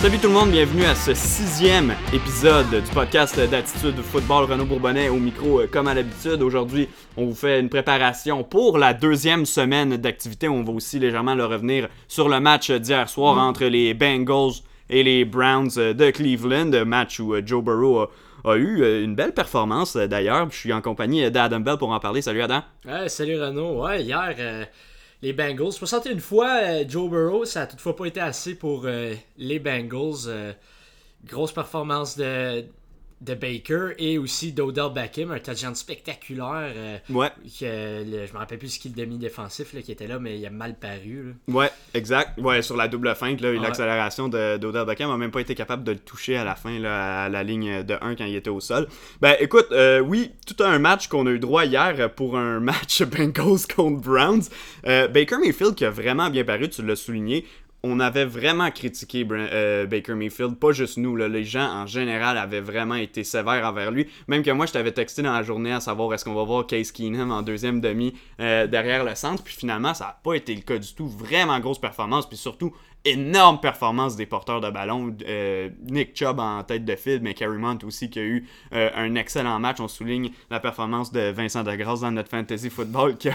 [0.00, 4.50] Salut tout le monde, bienvenue à ce sixième épisode du podcast d'Attitude Football.
[4.50, 6.40] Renaud Bourbonnais au micro euh, comme à l'habitude.
[6.40, 6.88] Aujourd'hui,
[7.18, 10.48] on vous fait une préparation pour la deuxième semaine d'activité.
[10.48, 15.02] On va aussi légèrement le revenir sur le match d'hier soir entre les Bengals et
[15.02, 16.70] les Browns de Cleveland.
[16.86, 18.10] Match où euh, Joe Burrow a,
[18.52, 20.48] a eu euh, une belle performance d'ailleurs.
[20.50, 22.22] Je suis en compagnie d'Adam Bell pour en parler.
[22.22, 22.62] Salut Adam.
[22.86, 23.84] Ouais, salut Renaud.
[23.84, 24.64] Ouais, hier, euh,
[25.22, 25.72] les Bengals.
[25.72, 30.26] 61 fois, euh, Joe Burrow, ça a toutefois pas été assez pour euh, les Bengals.
[30.26, 30.52] Euh,
[31.26, 32.64] grosse performance de,
[33.20, 36.72] de Baker et aussi d'Odell Beckham, un touchdown spectaculaire.
[36.74, 40.18] euh, Ouais, que, le- je me rappelle plus ce qu'il le demi-défensif qui était là,
[40.18, 41.34] mais il a mal paru.
[41.48, 41.54] là.
[41.54, 42.38] Ouais, exact.
[42.40, 43.58] Ouais, sur la double feinte, là, Ouais.
[43.58, 46.78] l'accélération de- d'Odell Beckham a même pas été capable de le toucher à la fin,
[46.78, 48.88] là, à la ligne de 1 quand il était au sol.
[49.20, 53.02] Ben écoute, euh, oui, tout un match qu'on a eu droit hier pour un match
[53.02, 54.44] Bengals contre Browns.
[54.86, 57.44] Euh, Baker Mayfield qui a vraiment bien paru, tu l'as souligné.
[57.82, 62.60] On avait vraiment critiqué euh, Baker Mayfield, pas juste nous, les gens en général avaient
[62.60, 64.06] vraiment été sévères envers lui.
[64.28, 66.66] Même que moi, je t'avais texté dans la journée à savoir est-ce qu'on va voir
[66.66, 70.54] Case Keenum en deuxième demi euh, derrière le centre, puis finalement, ça n'a pas été
[70.54, 71.08] le cas du tout.
[71.08, 72.74] Vraiment grosse performance, puis surtout,
[73.06, 75.16] énorme performance des porteurs de ballon.
[75.26, 79.14] Euh, Nick Chubb en tête de file, mais Carrie Mount aussi qui a eu un
[79.14, 79.80] excellent match.
[79.80, 83.30] On souligne la performance de Vincent Degrasse dans notre fantasy football qui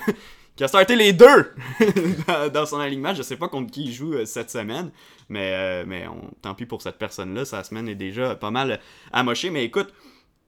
[0.55, 1.53] qui a starté les deux
[2.53, 3.13] dans, son alignement.
[3.13, 4.91] Je sais pas contre qui il joue euh, cette semaine,
[5.29, 7.45] mais, euh, mais on, tant pis pour cette personne-là.
[7.45, 8.79] Sa semaine est déjà pas mal
[9.11, 9.49] amochée.
[9.49, 9.93] Mais écoute,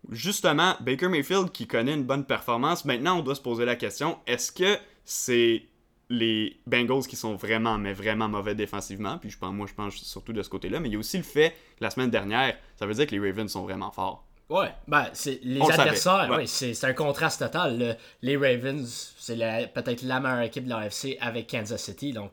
[0.10, 4.18] justement, Baker Mayfield qui connaît une bonne performance, maintenant on doit se poser la question
[4.28, 5.64] est-ce que c'est
[6.10, 9.18] les Bengals qui sont vraiment, mais vraiment mauvais défensivement?
[9.18, 11.18] Puis je pense, moi, je pense surtout de ce côté-là, mais il y a aussi
[11.18, 14.24] le fait que la semaine dernière, ça veut dire que les Ravens sont vraiment forts.
[14.50, 16.38] Ouais, ben, c'est les On adversaires, ouais.
[16.38, 17.98] ouais, c'est un contraste total.
[18.22, 22.32] Les Ravens, c'est peut-être la meilleure équipe de l'AFC avec Kansas City, donc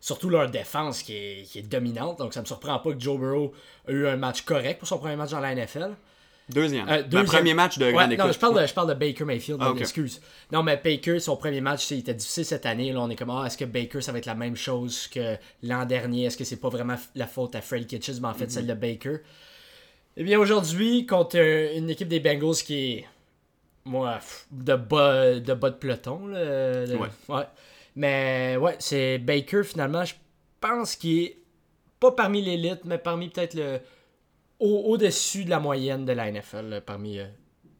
[0.00, 2.18] surtout leur défense qui est, qui est dominante.
[2.18, 3.52] Donc ça me surprend pas que Joe Burrow
[3.88, 5.90] a eu un match correct pour son premier match dans la NFL.
[6.48, 6.88] Deuxième.
[6.88, 8.32] Euh, Le deuxième- premier match de Ouais, grande non, écoute.
[8.32, 10.20] je parle, de, je parle de Baker Mayfield, Ah, excuse.
[10.50, 12.92] Non, mais Baker, son premier match, il était difficile cette année.
[12.92, 15.36] Là, on est comme, ah, est-ce que Baker, ça va être la même chose que
[15.62, 16.24] l'an dernier?
[16.24, 18.50] Est-ce que c'est pas vraiment la faute à Freddy Kitchens, mais en fait, Mhm.
[18.50, 19.18] celle de Baker?
[20.16, 23.04] Eh bien, aujourd'hui, contre une équipe des Bengals qui est,
[23.84, 24.18] moi,
[24.50, 26.96] de bas de, bas de peloton, là, de-
[27.28, 27.44] Ouais.
[27.96, 30.14] Mais, ouais, c'est Baker, finalement, je
[30.60, 31.38] pense qu'il est
[31.98, 33.80] pas parmi l'élite, mais parmi peut-être le
[34.60, 37.26] au- au-dessus de la moyenne de la NFL, là, parmi euh,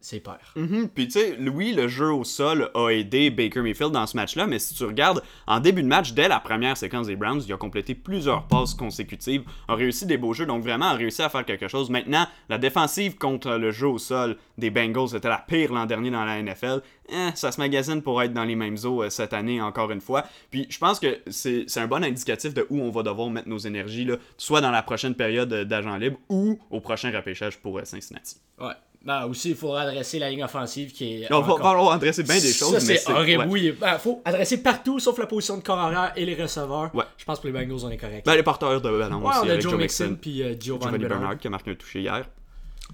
[0.01, 0.53] ses pairs.
[0.55, 0.89] Mhm.
[0.89, 4.47] Puis tu sais, oui, le jeu au sol a aidé Baker Mayfield dans ce match-là,
[4.47, 7.53] mais si tu regardes, en début de match, dès la première séquence des Browns, il
[7.53, 11.29] a complété plusieurs passes consécutives, a réussi des beaux jeux, donc vraiment a réussi à
[11.29, 11.89] faire quelque chose.
[11.89, 16.11] Maintenant, la défensive contre le jeu au sol des Bengals était la pire l'an dernier
[16.11, 16.81] dans la NFL.
[17.09, 20.01] Eh, ça se magasine pour être dans les mêmes eaux euh, cette année, encore une
[20.01, 20.23] fois.
[20.49, 23.49] Puis je pense que c'est c'est un bon indicatif de où on va devoir mettre
[23.49, 27.57] nos énergies, là, soit dans la prochaine période euh, d'agent libre ou au prochain repêchage
[27.57, 28.37] pour euh, Cincinnati.
[28.59, 28.73] Ouais.
[29.03, 31.33] Ben, aussi, il faudra adresser la ligne offensive qui est.
[31.33, 33.43] On va, encore- on va adresser bien des choses, Ça, c'est horrible.
[33.43, 33.49] ouais.
[33.49, 36.93] Oui, ben, faut adresser partout sauf la position de corps arrière et les receveurs.
[36.93, 37.05] Ouais.
[37.17, 38.25] Je pense que pour les Bengals, on est correct.
[38.25, 40.53] Ben, les porteurs de ballon ouais, aussi, on a avec Joe Joe Mixon puis euh,
[40.59, 41.19] Giovanni Giovanni Bernard.
[41.19, 42.25] Bernard qui a marqué un touché hier.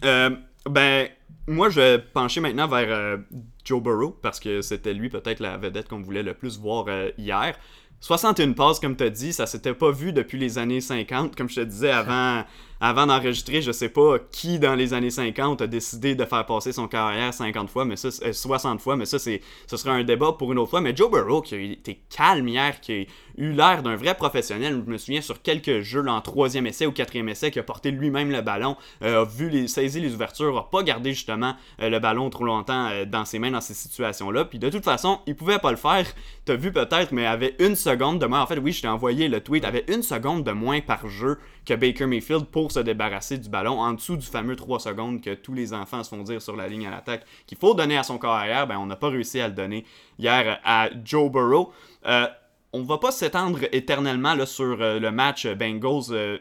[0.06, 0.30] Euh,
[0.70, 1.10] ben,
[1.48, 3.18] moi, je vais pencher maintenant vers euh,
[3.66, 7.10] Joe Burrow, parce que c'était lui peut-être la vedette qu'on voulait le plus voir euh,
[7.18, 7.54] hier.
[8.00, 11.36] 61 passes, comme tu as dit, ça s'était pas vu depuis les années 50.
[11.36, 12.44] Comme je te disais avant,
[12.80, 16.72] avant d'enregistrer, je sais pas qui dans les années 50 a décidé de faire passer
[16.72, 19.94] son carrière 50 fois, mais ça, c'est- euh, 60 fois, mais ça, c'est, ce sera
[19.94, 20.82] un débat pour une autre fois.
[20.82, 23.06] Mais Joe Burrow, qui a été calme hier, qui a
[23.38, 26.86] eu l'air d'un vrai professionnel, je me souviens sur quelques jeux, là, en troisième essai
[26.86, 30.14] ou quatrième essai, qui a porté lui-même le ballon, euh, a vu les, saisi les
[30.14, 33.74] ouvertures, a pas gardé justement euh, le ballon trop longtemps dans ses mains dans ces
[33.74, 34.46] situations-là.
[34.46, 36.06] Puis de toute façon, il pouvait pas le faire.
[36.46, 38.42] T'as vu peut-être, mais avait une seconde de moins.
[38.42, 41.38] En fait, oui, je t'ai envoyé le tweet, avait une seconde de moins par jeu
[41.68, 45.34] que Baker Mayfield pour se débarrasser du ballon, en dessous du fameux 3 secondes que
[45.34, 48.04] tous les enfants se font dire sur la ligne à l'attaque qu'il faut donner à
[48.04, 48.66] son corps arrière.
[48.68, 49.86] Ben, on n'a pas réussi à le donner
[50.18, 51.74] hier à Joe Burrow.
[52.06, 52.28] Euh,
[52.72, 56.12] on va pas s'étendre éternellement là, sur euh, le match Bengals.
[56.12, 56.38] euh,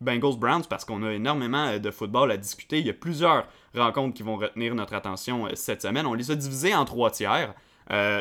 [0.00, 2.80] Bengals Browns parce qu'on a énormément euh, de football à discuter.
[2.80, 6.04] Il y a plusieurs rencontres qui vont retenir notre attention cette semaine.
[6.04, 7.54] On les a divisés en trois tiers.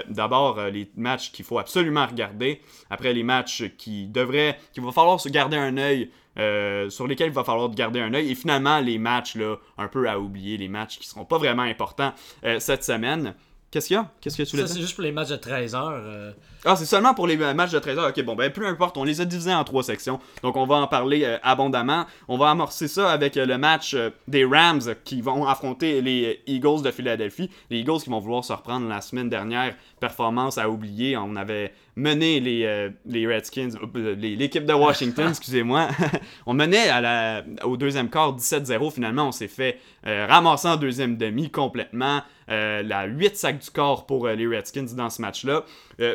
[0.09, 2.61] D'abord, les matchs qu'il faut absolument regarder.
[2.89, 7.27] Après, les matchs qui devraient, qu'il va falloir se garder un œil, euh, sur lesquels
[7.27, 8.31] il va falloir garder un œil.
[8.31, 11.63] Et finalement, les matchs là, un peu à oublier, les matchs qui seront pas vraiment
[11.63, 12.13] importants
[12.43, 13.33] euh, cette semaine.
[13.71, 14.11] Qu'est-ce qu'il y a?
[14.21, 14.67] Qu'est-ce que tu Ça, dire?
[14.67, 16.33] c'est juste pour les matchs de 13 heures.
[16.65, 18.09] Ah, c'est seulement pour les matchs de 13 heures.
[18.09, 20.19] Ok, bon, ben peu importe, on les a divisés en trois sections.
[20.43, 22.05] Donc on va en parler euh, abondamment.
[22.29, 26.41] On va amorcer ça avec euh, le match euh, des Rams qui vont affronter les
[26.47, 27.49] Eagles de Philadelphie.
[27.69, 29.75] Les Eagles qui vont vouloir se reprendre la semaine dernière.
[29.99, 31.17] Performance à oublier.
[31.17, 33.69] On avait mené les, les Redskins,
[34.17, 35.89] l'équipe de Washington, excusez-moi.
[36.47, 38.91] on menait à la, au deuxième quart 17-0.
[38.91, 42.21] Finalement, on s'est fait ramasser en deuxième demi complètement.
[42.47, 45.63] la 8 sacs du corps pour les Redskins dans ce match-là.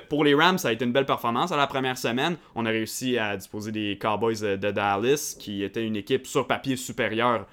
[0.08, 2.36] Pour les Rams, ça a été une belle performance à la première semaine.
[2.54, 6.76] On a réussi à disposer des Cowboys de Dallas, qui était une équipe sur papier
[6.76, 7.46] supérieure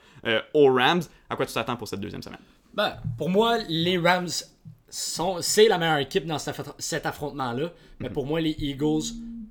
[0.53, 1.03] aux Rams.
[1.29, 2.39] À quoi tu t'attends pour cette deuxième semaine?
[2.73, 4.27] Ben, pour moi, les Rams
[4.89, 7.71] c'est la meilleure équipe dans cet, affrontement-là.
[7.99, 9.03] Mais pour moi, les Eagles,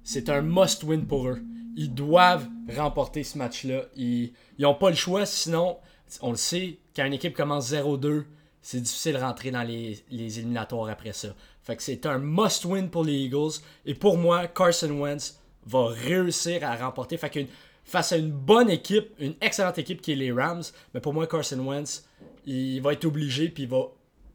[0.03, 1.43] c'est un must-win pour eux.
[1.77, 3.82] Ils doivent remporter ce match-là.
[3.97, 5.79] Ils n'ont pas le choix, sinon,
[6.23, 8.25] on le sait, quand une équipe commence 0-2,
[8.62, 11.29] c'est difficile de rentrer dans les, éliminatoires après ça.
[11.64, 13.61] Fait que c'est un must-win pour les Eagles.
[13.87, 17.16] Et pour moi, Carson Wentz va réussir à remporter.
[17.16, 17.49] Fait qu'une,
[17.84, 20.62] face à une bonne équipe, une excellente équipe qui est les Rams,
[20.93, 22.06] mais pour moi, Carson Wentz,
[22.46, 23.87] il va être obligé puis il va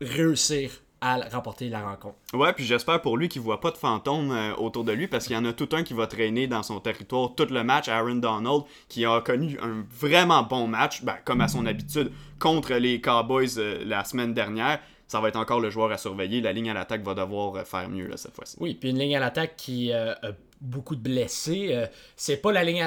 [0.02, 0.72] réussir
[1.02, 2.18] à remporter la rencontre.
[2.34, 5.28] Ouais, puis j'espère pour lui qu'il voit pas de fantômes euh, autour de lui parce
[5.28, 7.88] qu'il y en a tout un qui va traîner dans son territoire tout le match.
[7.88, 12.74] Aaron Donald qui a connu un vraiment bon match, ben, comme à son habitude, contre
[12.74, 14.80] les Cowboys euh, la semaine dernière.
[15.10, 16.40] Ça va être encore le joueur à surveiller.
[16.40, 18.56] La ligne à l'attaque va devoir euh, faire mieux là, cette fois-ci.
[18.62, 20.18] Oui, puis une ligne à l'attaque qui a
[20.62, 21.86] beaucoup de blessés.
[22.16, 22.84] c'est pas la ligne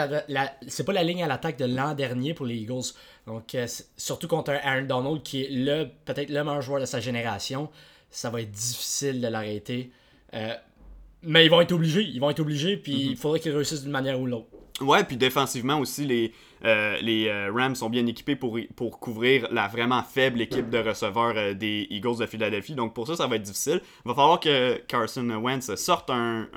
[0.68, 2.92] c'est pas la ligne à l'attaque de l'an dernier pour les Eagles.
[3.26, 3.66] Donc, euh,
[3.96, 7.70] surtout contre un Aaron Donald qui est le peut-être le meilleur joueur de sa génération,
[8.10, 9.92] ça va être difficile de l'arrêter.
[10.34, 10.54] Euh,
[11.22, 13.16] mais ils vont être obligés, ils vont être obligés, puis il mhm.
[13.16, 14.48] faudrait qu'ils réussissent d'une manière ou l'autre.
[14.80, 16.32] Ouais, puis défensivement aussi, les,
[16.64, 20.78] euh, les euh, Rams sont bien équipés pour, pour couvrir la vraiment faible équipe de
[20.78, 22.74] receveurs euh, des Eagles de Philadelphie.
[22.74, 23.80] Donc pour ça, ça va être difficile.
[24.04, 26.48] Il va falloir que Carson Wentz sorte un,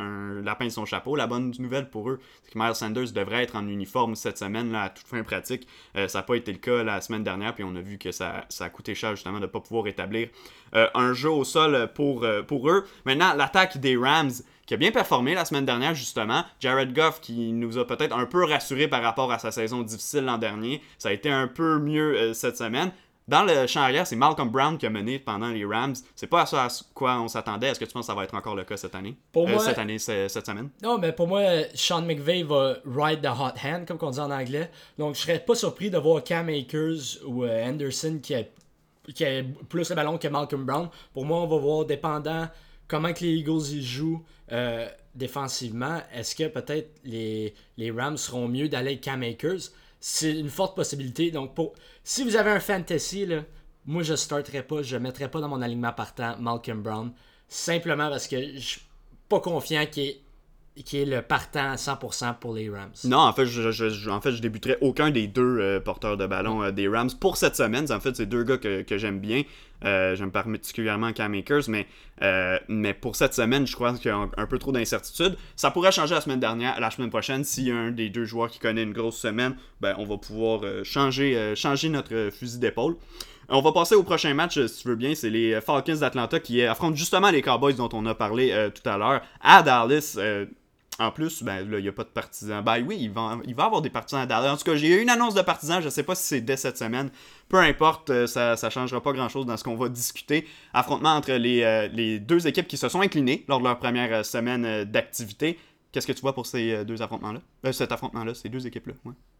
[0.44, 1.16] lapin de son chapeau.
[1.16, 4.72] La bonne nouvelle pour eux, c'est que Miles Sanders devrait être en uniforme cette semaine
[4.72, 5.68] là, à toute fin pratique.
[5.96, 8.46] ça n'a pas été le cas la semaine dernière, puis on a vu que ça,
[8.50, 10.30] ça a coûté cher justement de ne pas pouvoir établir
[10.74, 12.86] un jeu au sol pour, pour eux.
[13.06, 14.32] Maintenant, l'attaque des Rams
[14.66, 16.44] qui a bien performé la semaine dernière, justement.
[16.60, 20.26] Jared Goff, qui nous a peut-être un peu rassuré par rapport à sa saison difficile
[20.26, 20.82] l'an dernier.
[20.98, 22.92] Ça a été un peu mieux euh, cette semaine.
[23.28, 25.96] Dans le champ arrière, c'est Malcolm Brown qui a mené pendant les Rams.
[26.16, 27.68] C'est pas à ça à quoi on s'attendait.
[27.68, 29.16] Est-ce que tu penses que ça va être encore le cas cette année?
[29.32, 30.70] Pour euh, moi, cette année, cette semaine?
[30.84, 31.42] Non, mais pour moi,
[31.74, 34.70] Sean McVay va ride the hot hand, comme on dit en anglais.
[35.00, 38.44] Donc, je serais pas surpris de voir Cam Akers ou euh, Anderson qui a,
[39.12, 40.90] qui a plus le ballon que Malcolm Brown.
[41.12, 42.48] Pour moi, on va voir, dépendant
[42.88, 47.54] comment que les Eagles y jouent euh, défensivement, est-ce que peut-être les,
[47.92, 49.72] Rams seront mieux d'aller avec Cam Akers?
[50.00, 51.32] C'est une forte possibilité.
[51.32, 53.44] Donc, pour, si vous avez un fantasy, là,
[53.86, 57.12] moi, je starterai pas, je ne mettrai pas dans mon alignement partant Malcolm Brown.
[57.48, 58.82] Simplement parce que je suis
[59.30, 60.22] pas confiant qu'il est
[60.84, 62.92] qui est le partant à 100% pour les Rams.
[63.06, 66.64] Non, en fait, je, en fait, je débuterai aucun des deux euh, porteurs de ballon
[66.64, 67.90] euh, des Rams pour cette semaine.
[67.92, 69.44] En fait, c'est deux gars que, que j'aime bien.
[69.86, 71.88] Euh, j'aime particulièrement Cam Akers, mais,
[72.68, 75.38] mais pour cette semaine, je crois qu'il y a un, peu trop d'incertitude.
[75.56, 77.44] Ça pourrait changer la semaine dernière, la semaine prochaine.
[77.44, 81.54] A un des deux joueurs qui connaît une grosse semaine, ben, on va pouvoir changer,
[81.56, 82.96] changer notre fusil d'épaule.
[83.50, 85.14] On va passer au prochain match, si tu veux bien.
[85.14, 88.98] C'est les Falcons d'Atlanta qui affrontent justement les Cowboys dont on a parlé tout à
[88.98, 90.18] l'heure à Dallas.
[90.98, 92.64] En plus, ben là, il n'y a pas de partisans.
[92.64, 94.54] Ben oui, il va, il va avoir des partisans à Dallas.
[94.54, 96.42] En tout cas, j'ai eu une annonce de partisans, je ne sais pas si c'est
[96.42, 97.10] dès cette semaine.
[97.50, 100.48] Peu importe, euh, ça ne changera pas grand-chose dans ce qu'on va discuter.
[100.74, 104.24] Affrontement entre les, euh, deux équipes qui se sont inclinées lors de leur première euh,
[104.24, 105.60] semaine d'activité.
[105.92, 107.40] Qu'est-ce que tu vois pour ces deux affrontements-là?
[107.72, 108.94] Cet affrontement-là, ces deux équipes-là.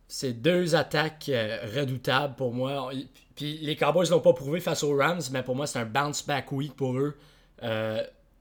[0.08, 1.30] C'est deux attaques
[1.76, 2.92] redoutables pour moi.
[3.36, 6.54] Puis les Cowboys l'ont pas prouvé face aux Rams, mais pour moi, c'est un bounce-back
[6.54, 7.18] week pour eux.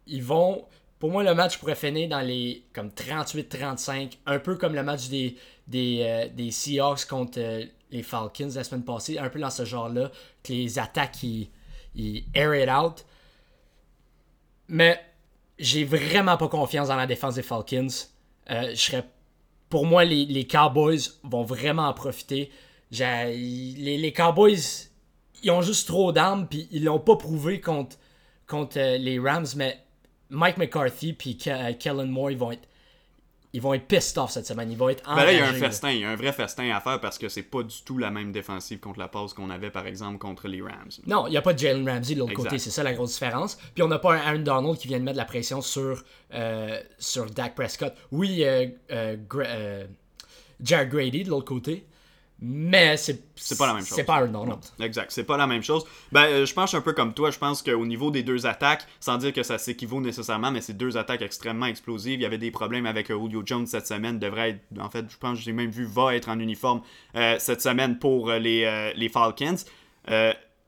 [0.06, 0.64] ils vont
[1.04, 5.08] pour moi, le match pourrait finir dans les comme 38-35, un peu comme le match
[5.08, 9.66] des, des, euh, Seahawks contre euh, les Falcons la semaine passée, un peu dans ce
[9.66, 10.10] genre-là,
[10.42, 11.50] que les attaques ils,
[12.32, 13.04] air it out.
[14.68, 14.98] Mais
[15.58, 17.86] j'ai vraiment pas confiance dans la défense des Falcons.
[18.50, 19.04] Euh, je serais,
[19.68, 22.50] pour moi, les, Cowboys vont vraiment en profiter.
[22.92, 24.88] Les, les, Cowboys,
[25.42, 27.98] ils ont juste trop d'armes, puis ils l'ont pas prouvé contre,
[28.46, 29.83] contre les Rams, mais
[30.30, 32.68] Mike McCarthy puis euh, Kellen Moore, ils vont être
[33.54, 34.68] ils vont être pissed off cette semaine.
[34.72, 36.32] Ils vont être ben là, il y a un festin, il y a un vrai
[36.32, 39.32] festin à faire parce que c'est pas du tout la même défensive contre la passe
[39.32, 40.90] qu'on avait par exemple contre les Rams.
[41.06, 43.12] Non, il n'y a pas de Jalen Ramsey de l'autre côté, c'est ça la grosse
[43.12, 43.56] différence.
[43.72, 46.02] Puis on n'a pas un Aaron Donald qui vient de mettre de la pression sur,
[46.34, 47.94] euh, sur Dak Prescott.
[48.10, 49.86] Oui, euh,
[50.60, 51.86] Jared Grady de l'autre côté.
[52.46, 53.96] Mais c'est pas la même chose.
[53.96, 54.58] C'est pas Arnold.
[54.80, 55.84] Exact, c'est pas la même chose.
[56.12, 57.30] Ben, euh, je pense un peu comme toi.
[57.30, 60.76] Je pense qu'au niveau des deux attaques, sans dire que ça s'équivaut nécessairement, mais c'est
[60.76, 62.20] deux attaques extrêmement explosives.
[62.20, 64.18] Il y avait des problèmes avec euh, Julio Jones cette semaine.
[64.18, 66.82] Devrait être, en fait, je pense j'ai même vu, va être en uniforme
[67.16, 69.56] euh, cette semaine pour les, les Falcons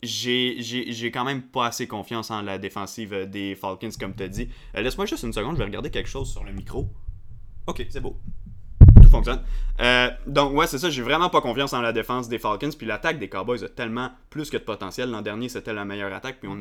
[0.07, 4.29] j'ai quand même pas assez confiance en la défensive euh, des Falcons, comme tu as
[4.29, 4.49] dit.
[4.75, 6.89] Euh, laisse-moi juste une seconde, je vais regarder quelque chose sur le micro.
[7.67, 8.19] Ok, c'est beau.
[9.09, 9.41] Fonctionne.
[9.81, 12.71] Euh, donc, ouais, c'est ça, j'ai vraiment pas confiance en la défense des Falcons.
[12.77, 15.11] Puis l'attaque des Cowboys a tellement plus que de potentiel.
[15.11, 16.39] L'an dernier, c'était la meilleure attaque.
[16.41, 16.59] Puis on,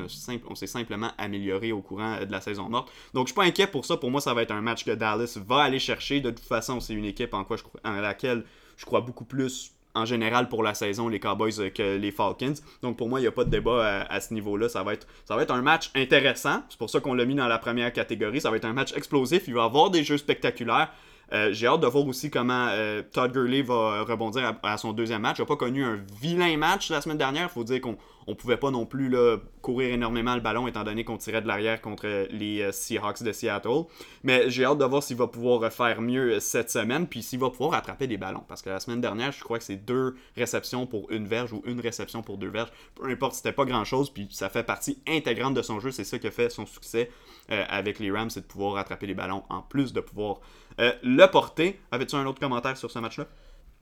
[0.50, 2.92] on s'est simplement amélioré au courant de la saison morte.
[3.14, 3.98] Donc, je suis pas inquiet pour ça.
[3.98, 6.20] Pour moi, ça va être un match que Dallas va aller chercher.
[6.22, 7.64] De toute façon, c'est une équipe en, quoi je,
[8.02, 8.44] laquelle
[8.78, 12.54] je crois beaucoup plus en général pour la saison, les Cowboys euh, que les Falcons.
[12.82, 14.70] Donc pour moi, il n'y a pas de débat à, ce niveau-là.
[14.70, 14.84] Ça,
[15.24, 16.64] ça va être un match intéressant.
[16.70, 18.42] C'est pour ça qu'on l'a mis dans la première catégorie.
[18.42, 19.48] Ça va être un match explosif.
[19.48, 20.92] Il va y avoir des jeux spectaculaires.
[21.34, 25.22] Euh, j'ai hâte de voir aussi comment euh, Todd Gurley va rebondir à, son deuxième
[25.22, 25.38] match.
[25.40, 27.50] Il n'a pas connu un vilain match la semaine dernière.
[27.50, 30.84] Il faut dire qu'on ne pouvait pas non plus là, courir énormément le ballon étant
[30.84, 33.86] donné qu'on tirait de l'arrière contre les euh, Seahawks de Seattle.
[34.24, 37.50] Mais j'ai hâte de voir s'il va pouvoir faire mieux cette semaine puis s'il va
[37.50, 38.44] pouvoir attraper des ballons.
[38.48, 41.64] Parce que la semaine dernière, je crois que c'est deux réceptions pour une verge ou
[41.66, 42.72] une réception pour deux verges.
[42.94, 44.12] Peu importe, c'était pas grand chose.
[44.12, 45.90] Puis ça fait partie intégrante de son jeu.
[45.92, 47.10] C'est ça qui fait son succès
[47.50, 50.40] avec les Rams, c'est de pouvoir attraper des ballons en plus de pouvoir
[50.80, 51.80] euh, le porter.
[51.92, 53.26] Avais-tu un autre commentaire sur ce match-là?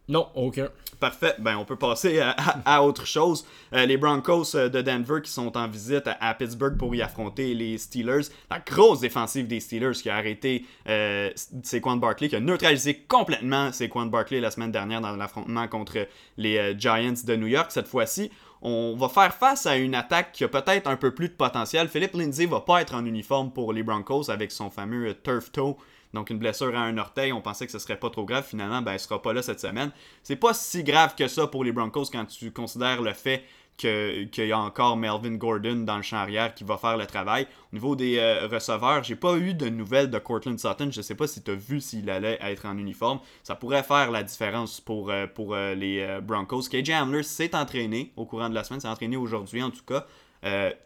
[0.10, 0.68] Non, aucun.
[1.00, 1.34] Parfait.
[1.40, 2.22] Ben, on peut passer
[2.66, 3.46] à, autre chose.
[3.72, 7.54] Euh, les Broncos euh, de Denver qui sont en visite à, Pittsburgh pour y affronter
[7.54, 8.28] les Steelers.
[8.52, 11.30] La grosse défensive des Steelers qui a arrêté euh,
[11.64, 16.06] Saquon Barkley, qui a neutralisé complètement Saquon Barkley la semaine dernière dans l'affrontement contre
[16.36, 17.72] les Giants de New York.
[17.72, 18.30] Cette fois-ci,
[18.64, 21.88] on va faire face à une attaque qui a peut-être un peu plus de potentiel.
[21.90, 25.78] Philippe Lindsay va pas être en uniforme pour les Broncos avec son fameux turf toe
[26.14, 28.46] donc une blessure à un orteil, on pensait que ce serait pas trop grave.
[28.48, 29.92] Finalement, ben, elle sera pas là cette semaine.
[30.22, 33.44] C'est pas si grave que ça pour les Broncos quand tu considères le fait
[33.78, 37.48] qu'il y a encore Melvin Gordon dans le champ arrière qui va faire le travail.
[37.72, 40.90] Au niveau des euh, receveurs, j'ai pas eu de nouvelles de Cortland Sutton.
[40.92, 43.20] Je sais pas si tu as vu s'il allait être en uniforme.
[43.44, 46.64] Ça pourrait faire la différence pour, euh, pour euh, les Broncos.
[46.70, 50.06] KJ Hamler s'est entraîné au courant de la semaine, s'est entraîné aujourd'hui en tout cas.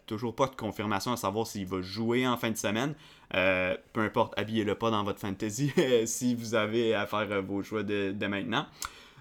[0.06, 2.94] toujours pas de confirmation à savoir s'il va jouer en fin de semaine.
[3.34, 5.72] Euh, peu importe, habillez-le pas dans votre fantasy
[6.06, 8.66] si vous avez à faire euh, vos choix de, maintenant.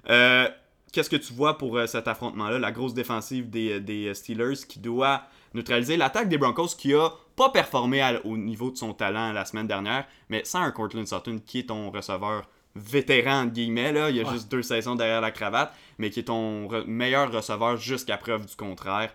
[0.09, 0.47] Euh,
[0.91, 2.60] qu'est-ce que tu vois pour cet affrontement-là?
[2.60, 8.20] La grosse défensive des, Steelers qui doit neutraliser l'attaque des Broncos qui a pas performé
[8.24, 11.67] au niveau de son talent la semaine dernière, mais sans un Cortland Sutton qui est
[11.67, 16.10] ton receveur vétéran, guillemets, là, il y a juste deux saisons derrière la cravate, mais
[16.10, 19.13] qui est ton meilleur receveur jusqu'à preuve du contraire,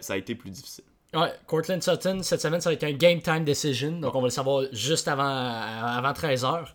[0.00, 0.84] ça a été plus difficile.
[1.14, 3.92] Ouais, Cortland Sutton, cette semaine, ça va être un game time decision.
[3.92, 6.66] Donc, on va le savoir juste avant, avant 13h.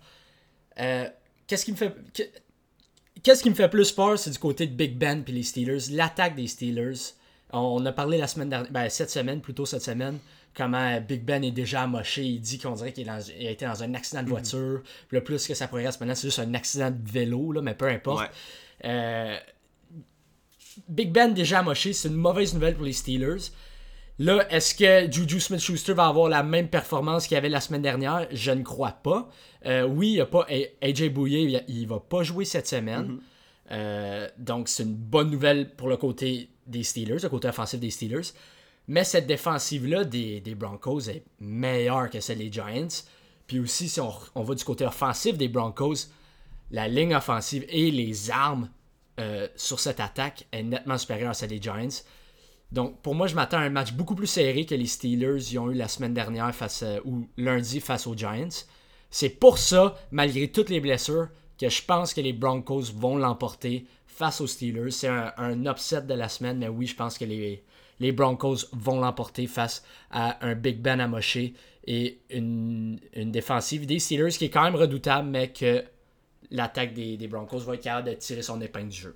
[0.80, 1.08] Euh,
[1.46, 1.94] qu'est-ce qui me fait.
[3.24, 5.92] Qu'est-ce qui me fait plus peur, c'est du côté de Big Ben et les Steelers.
[5.92, 7.14] L'attaque des Steelers.
[7.52, 10.20] On a parlé la semaine dernière, ben, cette semaine, plutôt cette semaine,
[10.54, 12.24] comment Big Ben est déjà amoché.
[12.24, 14.32] Il dit qu'on dirait qu'il a été dans un accident de mhm.
[14.32, 14.82] voiture.
[15.10, 17.88] Le plus que ça progresse maintenant, c'est juste un accident de vélo, là, mais peu
[17.88, 18.30] importe.
[18.84, 19.38] Euh,
[20.90, 23.52] Big Ben déjà amoché, c'est une mauvaise nouvelle pour les Steelers.
[24.20, 28.28] Là, est-ce que Juju Smith-Schuster va avoir la même performance qu'il avait la semaine dernière?
[28.32, 29.30] Je ne crois pas.
[29.66, 30.46] Euh, oui, il y a pas
[30.82, 33.08] AJ Bouye, il, va pas jouer cette semaine.
[33.08, 33.22] Mhm.
[33.72, 37.90] Euh, donc, c'est une bonne nouvelle pour le côté des Steelers, le côté offensif des
[37.90, 38.34] Steelers.
[38.88, 42.88] Mais cette défensive-là des, Broncos est meilleure que celle des Giants.
[43.48, 46.08] Puis aussi, si on, va du côté offensif des Broncos,
[46.70, 48.70] la ligne offensive et les armes
[49.20, 52.04] euh, sur cette attaque est nettement supérieure à celle des Giants.
[52.74, 55.60] Donc, pour moi, je m'attends à un match beaucoup plus serré que les Steelers y
[55.60, 58.66] ont eu la semaine dernière face euh, ou lundi face aux Giants.
[59.12, 61.28] C'est pour ça, malgré toutes les blessures,
[61.60, 64.90] que je pense que les Broncos vont l'emporter face aux Steelers.
[64.90, 67.64] C'est un, upset de la semaine, mais oui, je pense que les,
[68.00, 71.54] les Broncos vont l'emporter face à un Big Ben amoché
[71.86, 75.84] et une, défensive des Steelers qui est quand même redoutable, mais que
[76.50, 79.16] l'attaque des, des Broncos va être capable de tirer son épingle du jeu.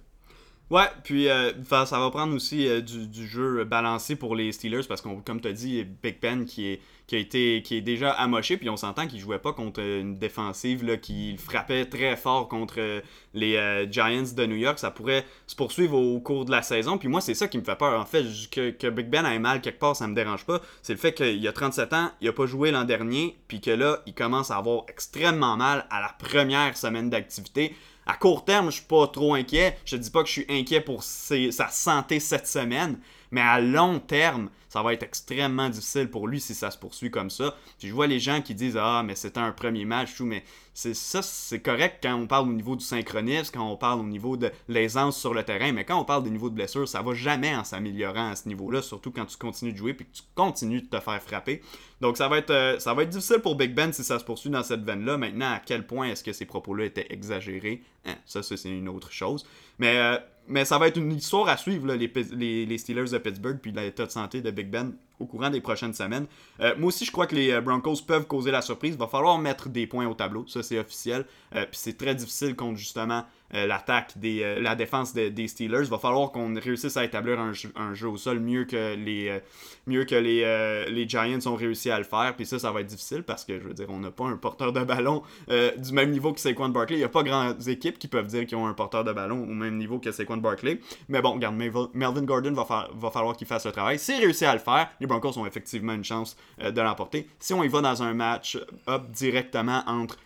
[0.70, 5.00] Ouais, puis euh, ça va prendre aussi euh, du, jeu balancé pour les Steelers parce
[5.00, 8.12] que, comme tu as dit, Big Ben qui est, qui a été qui est déjà
[8.12, 12.50] amoché, puis on s'entend qu'il jouait pas contre une défensive là, qui frappait très fort
[12.50, 13.02] contre
[13.34, 14.78] les euh, Giants de New York.
[14.78, 16.98] Ça pourrait se poursuivre au, cours de la saison.
[16.98, 17.98] Puis moi, c'est ça qui me fait peur.
[17.98, 20.60] En fait, que, que Big Ben ait mal quelque part, ça me dérange pas.
[20.82, 23.72] C'est le fait qu'il a 37 ans, il a pas joué l'an dernier, puis que
[23.72, 27.74] là, il commence à avoir extrêmement mal à la première semaine d'activité
[28.08, 29.78] à court terme, je suis pas trop inquiet.
[29.86, 33.00] Je dis pas que je suis inquiet pour sa santé cette semaine,
[33.32, 37.12] mais à long terme, ça va être extrêmement difficile pour lui si ça se poursuit
[37.12, 37.56] comme ça.
[37.78, 40.44] Puis je vois les gens qui disent Ah, mais c'était un premier match, tout, mais
[40.78, 44.04] c'est ça, c'est correct quand on parle au niveau du synchronisme, quand on parle au
[44.04, 47.02] niveau de l'aisance sur le terrain, mais quand on parle des niveaux de blessure, ça
[47.02, 50.18] va jamais en s'améliorant à ce niveau-là, surtout quand tu continues de jouer puis que
[50.18, 51.64] tu continues de te faire frapper.
[52.00, 54.24] Donc ça va être, euh, ça va être difficile pour Big Ben si ça se
[54.24, 55.18] poursuit dans cette veine-là.
[55.18, 57.82] Maintenant, à quel point est-ce que ces propos-là étaient exagérés?
[58.06, 59.48] Hein, Ça, c'est une autre chose.
[59.80, 63.58] Mais, euh, mais ça va être une histoire à suivre, les, les, Steelers de Pittsburgh
[63.60, 66.28] puis l'état de santé de Big Ben au courant des prochaines semaines.
[66.60, 68.94] Euh, moi aussi, je crois que les Broncos peuvent causer la surprise.
[68.94, 71.26] Il va falloir mettre des points au tableau, ça c'est officiel.
[71.52, 75.84] puis c'est très difficile contre justement euh, l'attaque, des, euh, la défense des Steelers.
[75.84, 77.54] Il va falloir qu'on réussisse à établir un
[77.94, 79.39] jeu, au sol mieux que les, euh,
[79.86, 82.34] mieux que les, les Giants ont réussi à le faire.
[82.36, 84.38] Puis ça, ça va être difficile parce que, je veux dire, on n'a pas un
[84.38, 86.98] porteur de ballon du même niveau que Saquon Barkley.
[86.98, 89.44] Il n'y a pas grandes équipes qui peuvent dire qu'ils ont un porteur de ballon
[89.44, 90.80] au même niveau que Saquon Barkley.
[91.08, 94.00] Mais bon, regarde, Melvin Gordon va, va falloir qu'il fasse le travail.
[94.00, 97.27] S'il réussit à le faire, les Broncos ont effectivement une chance de l'emporter.
[97.39, 100.18] Si on y va dans un match up directement entre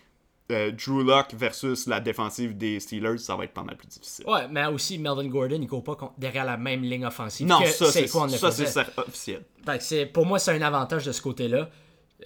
[0.52, 4.26] euh, Drew Locke versus la défensive des Steelers, ça va être pas mal plus difficile.
[4.26, 7.68] Ouais, mais aussi Melvin Gordon, il court pas derrière la même ligne offensive non, que
[7.68, 9.42] ça, c'est ça, c'est officiel.
[9.80, 11.68] c'est, pour moi, c'est un avantage de ce côté-là.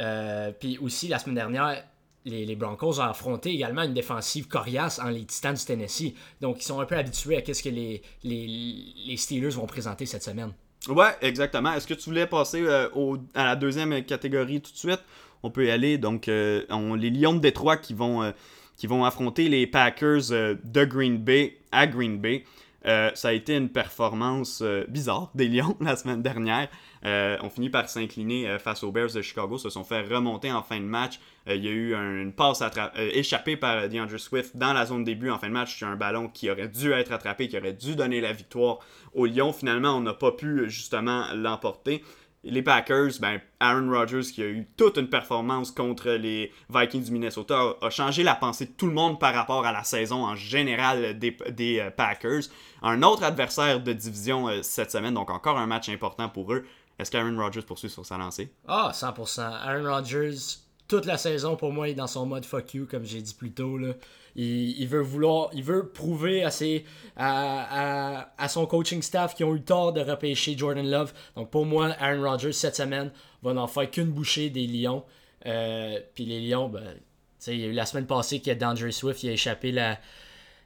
[0.01, 1.83] Euh, puis aussi, la semaine dernière,
[2.25, 6.15] les, Broncos ont affronté également une défensive coriace en les Titans du Tennessee.
[6.41, 10.25] Donc, ils sont un peu habitués à ce que les, les, Steelers vont présenter cette
[10.25, 10.53] semaine.
[10.89, 11.73] Ouais, exactement.
[11.73, 15.01] Est-ce que tu voulais passer euh, au, à la deuxième catégorie tout de suite?
[15.47, 15.97] On peut y aller.
[15.97, 16.65] Donc, euh,
[16.97, 21.87] les Lions de Détroit qui vont, euh, affronter les Packers euh, de Green Bay à
[21.87, 22.45] Green Bay.
[22.85, 26.69] ça a été une performance bizarre des Lions la semaine dernière.
[27.05, 30.79] on finit par s'incliner face aux Bears de Chicago, se sont fait remonter en fin
[30.79, 31.19] de match.
[31.49, 32.63] il y a eu une passe
[32.97, 36.29] échappée par DeAndre Swift dans la zone début en fin de match sur un ballon
[36.29, 38.79] qui aurait dû être attrapé, qui aurait dû donner la victoire
[39.15, 39.53] aux Lions.
[39.53, 42.05] Finalement, on n'a pas pu justement l'emporter
[42.49, 47.13] les Packers, ben, Aaron Rodgers, qui a eu toute une performance contre les Vikings du
[47.13, 50.35] Minnesota, a changé la pensée de tout le monde par rapport à la saison en
[50.35, 51.37] général des,
[51.81, 52.43] euh, Packers.
[52.83, 56.65] Un autre adversaire de division euh, cette semaine, donc encore un match important pour eux.
[56.99, 58.53] Est-ce qu'Aaron Rodgers poursuit sur sa lancée?
[58.67, 59.41] Ah, 100%.
[59.41, 60.37] Aaron Rodgers,
[60.89, 63.53] toute la saison, pour moi, est dans son mode fuck you, comme j'ai dit plus
[63.53, 63.77] tôt.
[63.77, 63.95] Là.
[64.39, 66.85] Il, veut vouloir, il veut prouver à, ses,
[67.17, 71.15] à, à, son coaching staff qui ont eu tort de repêcher Jordan Love.
[71.37, 73.11] Donc pour moi, Aaron Rodgers, cette semaine,
[73.43, 75.05] va n'en faire qu'une bouchée des Lions.
[75.47, 76.85] Euh, puis les Lions, ben,
[77.47, 79.73] il y a eu la semaine passée qu'il y a D'Andre Swift, il a échappé
[79.73, 79.99] la,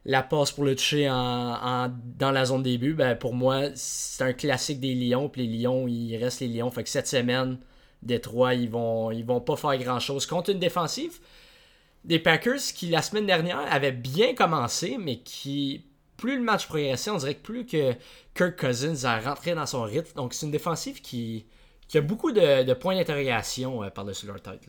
[0.04, 2.94] la passe pour le toucher en, dans la zone début.
[2.94, 5.28] Ben, pour moi, c'est un classique des Lions.
[5.28, 6.72] Puis les Lions, il reste les Lions.
[6.72, 7.58] Fait que cette semaine,
[8.02, 11.20] Détroit, ils vont, ils vont pas faire grand chose contre une défensive
[12.04, 15.84] des Packers qui, la semaine dernière, avaient bien commencé, mais qui,
[16.16, 17.94] plus le match progressait, on dirait que plus que
[18.34, 20.14] Kirk Cousins a rentré dans son rythme.
[20.16, 21.46] Donc, c'est une défensive qui,
[21.94, 24.66] a beaucoup de, points d'interrogation euh, par-dessus leur tête.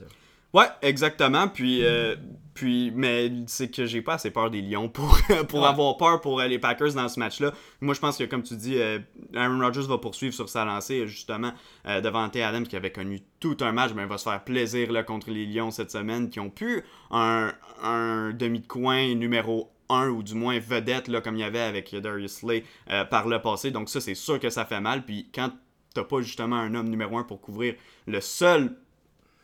[0.54, 1.48] Ouais, exactement.
[1.48, 2.16] Puis, euh,
[2.54, 6.42] puis mais c'est que j'ai pas assez peur des Lions pour, pour avoir peur pour
[6.42, 7.54] euh, les Packers dans ce match-là.
[7.80, 9.00] Moi, je pense que, comme tu dis, euh,
[9.34, 11.54] Aaron Rodgers va poursuivre sur sa lancée, justement,
[11.86, 12.44] devant T.
[12.44, 15.46] Adams, qui avait connu tout un match, mais va se faire plaisir là, contre les
[15.46, 20.36] Lions cette semaine, qui ont pu un, un demi de coin numéro 1 ou du
[20.36, 22.64] moins vedette, là, comme il y avait avec Darius Slay
[23.10, 23.72] par le passé.
[23.72, 25.06] Donc, ça, c'est sûr que ça fait mal.
[25.06, 25.52] Puis, quand
[25.94, 27.76] t'as pas justement un homme numéro 1 pour couvrir
[28.08, 28.76] le seul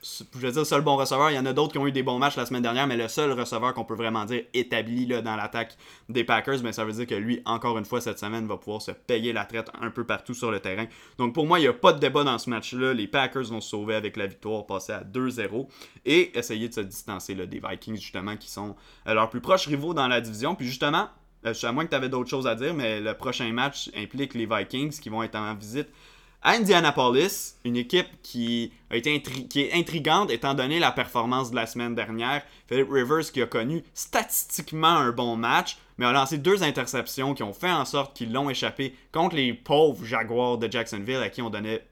[0.04, 1.32] je veux dire, seul bon receveur.
[1.32, 2.98] Il y en a d'autres qui ont eu des bons matchs la semaine dernière, mais
[2.98, 5.76] le seul receveur qu'on peut vraiment dire établi dans l'attaque
[6.08, 8.82] des Packers, mais ça veut dire que lui, encore une fois, cette semaine, va pouvoir
[8.82, 10.86] se payer la traite un peu partout sur le terrain.
[11.18, 12.94] Donc pour moi, il n'y a pas de débat dans ce match-là.
[12.94, 15.68] Les Packers vont se sauver avec la victoire, passer à 2-0
[16.06, 18.76] et essayer de se distancer là, des Vikings, justement, qui sont
[19.08, 20.56] euh, leurs plus proches rivaux dans la division.
[20.56, 21.08] Puis justement,
[21.46, 24.36] euh, à moins que tu avais d'autres choses à dire, mais le prochain match implique
[24.36, 25.90] les Vikings qui vont être en visite
[26.48, 31.58] à Indianapolis, une équipe qui, a été qui est intrigante étant donné la performance de
[31.58, 32.42] la semaine dernière.
[32.70, 37.44] Philip Rivers qui a connu statistiquement un bon match, mais a lancé deux interceptions qui
[37.44, 41.42] ont fait en sorte qu'ils l'ont échappé contre les pauvres Jaguars de Jacksonville à qui
[41.42, 41.86] on donnait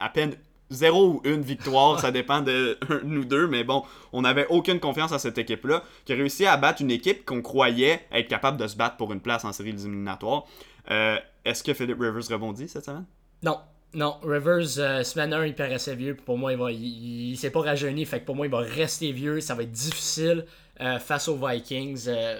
[0.00, 0.36] à, peine
[0.70, 3.82] zéro ou une victoire, ça dépend de nous deux, mais bon,
[4.14, 7.42] on n'avait aucune confiance à cette équipe-là, qui a réussi à battre une équipe qu'on
[7.42, 10.46] croyait être capable de se battre pour une place en série éliminatoire.
[10.90, 13.04] Euh, Est-ce que Philip Rivers rebondit cette semaine?
[13.42, 13.58] Non,
[13.94, 16.14] non, Rivers, euh, semaine 1, il paraissait vieux.
[16.14, 18.04] Pour moi, il, va, il, s'est pas rajeuni.
[18.04, 19.40] Fait que pour moi, il va rester vieux.
[19.40, 20.44] Ça va être difficile
[20.80, 22.04] euh, face aux Vikings.
[22.08, 22.38] Euh,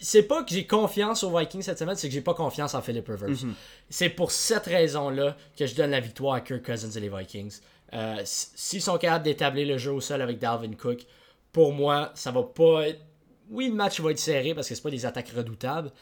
[0.00, 2.82] c'est pas que j'ai confiance aux Vikings cette semaine, c'est que j'ai pas confiance en
[2.82, 3.44] Philip Rivers.
[3.44, 3.54] Mhm.
[3.88, 7.60] C'est pour cette raison-là que je donne la victoire à Kirk Cousins et les Vikings.
[8.24, 11.06] S'ils sont capables d'établir le jeu au sol avec Dalvin Cook,
[11.52, 13.00] pour moi, ça va pas être.
[13.50, 15.92] Oui, le match va être serré parce que c'est pas des attaques redoutables,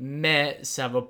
[0.00, 1.06] mais ça va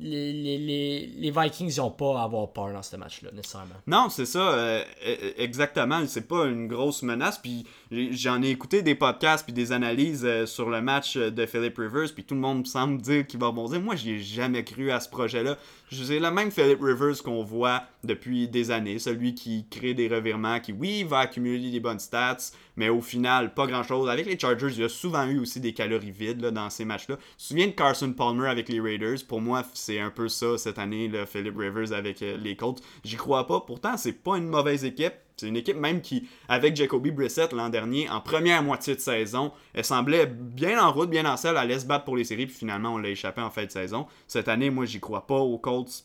[0.00, 3.74] les, les, les, les Vikings n'ont pas à avoir peur dans ce match-là, nécessairement.
[3.86, 6.00] Non, c'est ça, euh, e- exactement.
[6.06, 7.38] C'est pas une grosse menace.
[7.38, 11.30] Puis j'ai- j'en ai écouté des podcasts puis des analyses euh, sur le match euh,
[11.30, 12.12] de Philip Rivers.
[12.14, 13.80] Puis tout le monde semble dire qu'il va rebondir.
[13.80, 15.56] Moi, j'y ai jamais cru à ce projet-là.
[15.90, 18.98] C'est le même Philip Rivers qu'on voit depuis des années.
[18.98, 23.54] Celui qui crée des revirements, qui, oui, va accumuler des bonnes stats, mais au final,
[23.54, 24.08] pas grand-chose.
[24.08, 27.16] Avec les Chargers, il y a souvent eu aussi des calories vides dans ces matchs-là.
[27.16, 29.18] Tu te souviens de Carson Palmer avec les Raiders?
[29.26, 32.82] Pour moi, c'est un peu ça cette année, là, Philip Rivers avec euh, les Colts.
[33.04, 33.60] J'y crois pas.
[33.60, 35.14] Pourtant, c'est pas une mauvaise équipe.
[35.38, 39.52] C'est une équipe même qui, avec Jacoby Brissett l'an dernier, en première moitié de saison,
[39.72, 42.46] elle semblait bien en route, bien en selle, elle allait se battre pour les séries,
[42.46, 44.06] puis finalement, on l'a échappé en fin de saison.
[44.26, 46.04] Cette année, moi, j'y crois pas aux Colts.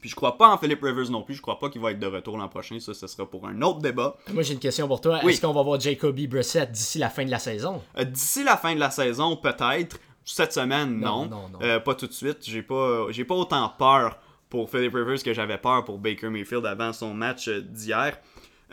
[0.00, 1.34] Puis je crois pas en Philip Rivers non plus.
[1.34, 2.80] Je crois pas qu'il va être de retour l'an prochain.
[2.80, 4.16] Ça, ce sera pour un autre débat.
[4.32, 5.20] Moi, j'ai une question pour toi.
[5.22, 5.32] Oui.
[5.32, 7.80] Est-ce qu'on va voir Jacoby Brissett d'ici la fin de la saison?
[7.96, 9.98] Euh, D'ici la fin de la saison, peut-être.
[10.24, 11.26] Cette semaine, non.
[11.26, 11.58] Non, non, non.
[11.62, 12.38] Euh, pas tout de suite.
[12.42, 16.66] J'ai pas, j'ai pas autant peur pour Philip Rivers que j'avais peur pour Baker Mayfield
[16.66, 18.18] avant son match d'hier.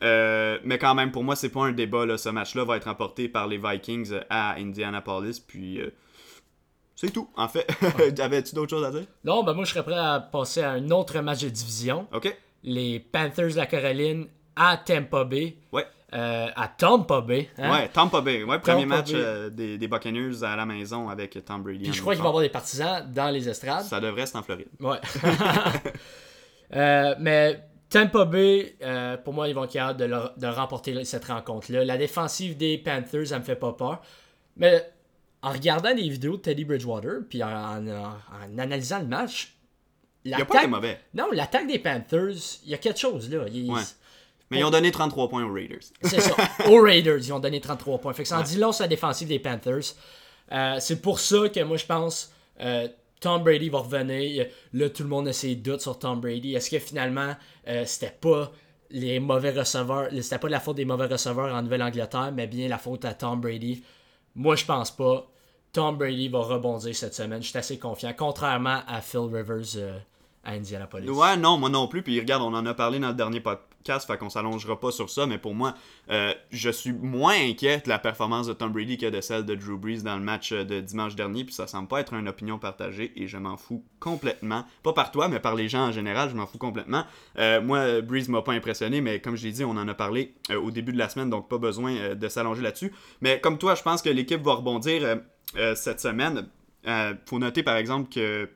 [0.02, 2.06] Euh, mais quand même, pour moi, c'est pas un débat.
[2.06, 2.18] Là.
[2.18, 5.40] Ce match-là va être remporté par les Vikings euh, à Indianapolis.
[5.46, 5.90] Puis euh,
[6.96, 7.68] c'est tout, en fait.
[8.20, 9.06] Avais-tu d'autres choses à dire?
[9.24, 12.08] Non, ben moi, je serais prêt à passer à un autre match de division.
[12.14, 12.36] Ok.
[12.64, 15.56] Les Panthers de la Caroline à Tampa Bay.
[15.72, 15.86] Ouais.
[16.12, 17.50] Euh, à Tampa Bay.
[17.60, 17.72] hein?
[17.72, 18.44] Ouais, Tampa Bay.
[18.44, 21.84] Ouais, premier Tampa match euh, des, des Buccaneers à la maison avec Tom Brady.
[21.84, 23.84] Puis je crois qu'il va y avoir des partisans dans les estrades.
[23.84, 24.70] Ça devrait, c'est en Floride.
[24.80, 24.98] Ouais.
[26.76, 31.26] Euh, mais Tampa Bay, euh, pour moi, ils vont être capables de, de remporter cette
[31.26, 31.84] rencontre-là.
[31.86, 34.02] La défensive des Panthers, ça me fait pas peur.
[34.58, 34.88] Mais
[35.42, 37.48] en regardant les vidéos de Teddy Bridgewater, puis en,
[37.88, 39.54] en- en analysant le match,
[40.26, 40.70] Il a pas l'attaque...
[40.70, 41.00] mauvais.
[41.14, 43.44] Non, l'attaque des Panthers, il y a quelque chose là.
[43.44, 43.82] Ouais.
[44.52, 45.80] Mais ils ont donné 33 points aux Raiders.
[46.02, 46.36] C'est ça.
[46.68, 48.14] Aux Raiders, ils ont donné 33 points.
[48.14, 49.94] Fait que ça en dit long sur la défensive des Panthers.
[50.52, 52.88] Euh, c'est pour ça que moi, je pense euh,
[53.20, 54.48] Tom Brady va revenir.
[54.74, 56.56] Là, tout le monde a ses doutes sur Tom Brady.
[56.56, 57.36] Est-ce que finalement,
[57.68, 58.52] euh, c'était pas
[58.92, 63.06] mauvais receveurs, c'était pas la faute des mauvais receveurs en Nouvelle-Angleterre, mais bien la faute
[63.06, 63.84] à Tom Brady?
[64.36, 65.30] Moi, je pense pas.
[65.72, 67.44] Tom Brady va rebondir cette semaine.
[67.44, 68.14] Je suis assez confiant.
[68.18, 70.00] Contrairement à Phil Rivers euh,
[70.44, 71.10] à Indianapolis.
[71.10, 72.02] Ouais, non, moi non plus.
[72.02, 75.10] Puis regarde, on en a parlé dans le dernier podcast, fait qu'on s'allongera pas sur
[75.10, 75.26] ça.
[75.26, 75.74] Mais pour moi,
[76.10, 79.56] euh, je suis moins inquiet de la performance de Tom Brady que de celle de
[79.56, 81.44] Drew Brees dans le match euh, de dimanche dernier.
[81.44, 84.66] Puis ça semble pas être une opinion partagée et je m'en fous complètement.
[84.82, 87.04] Pas par toi, mais par les gens en général, je m'en fous complètement.
[87.38, 90.36] Euh, moi, Brees m'a pas impressionné, mais comme je l'ai dit, on en a parlé
[90.56, 92.94] au début de la semaine, donc pas besoin de s'allonger là-dessus.
[93.22, 95.20] Mais comme toi, je pense que l'équipe va rebondir
[95.76, 96.48] cette semaine.
[97.26, 98.50] Faut noter par exemple que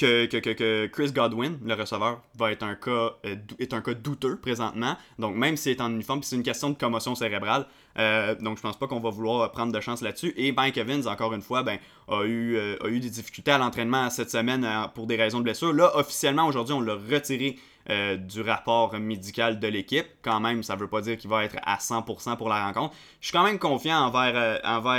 [0.00, 4.96] que, Chris Godwin, le receveur, va être un cas euh, est un cas douteux présentement.
[5.18, 7.66] Donc même s'il est en uniforme, c'est une question de commotion cérébrale.
[7.98, 10.32] euh, donc je pense pas qu'on va vouloir prendre de chance là-dessus.
[10.36, 13.58] Et Mike Evans, encore une fois, ben, a, eu, euh, a eu des difficultés à
[13.58, 15.72] l'entraînement cette semaine pour des raisons de blessure.
[15.72, 17.58] Là, officiellement, aujourd'hui, on l'a retiré
[17.90, 20.06] euh, du rapport médical de l'équipe.
[20.22, 22.94] Quand même, ça veut pas dire qu'il va être à 100% pour la rencontre.
[23.20, 24.58] Je suis quand même confiant envers, euh,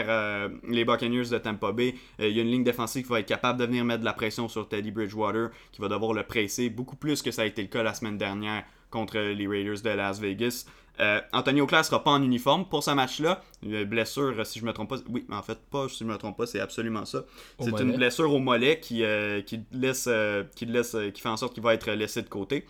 [0.09, 1.95] euh, les Buccaneers de Tampa Bay.
[2.19, 4.13] Il y a une ligne défensive qui va être capable de venir mettre de la
[4.13, 7.61] pression sur Teddy Bridgewater, qui va devoir le presser beaucoup plus que ça a été
[7.61, 10.65] le cas la semaine dernière contre les Raiders de Las Vegas.
[10.99, 13.41] Euh, Antonio Claire sera pas en uniforme pour ce match-là.
[13.63, 14.97] Une blessure, si je me trompe pas.
[15.09, 17.23] Oui, en fait, pas si je me trompe pas, c'est absolument ça.
[17.59, 21.29] C'est une blessure au mollet qui, euh, qui laisse, euh, qui laisse, euh, qui fait
[21.29, 22.65] en sorte qu'il va être laissé de côté.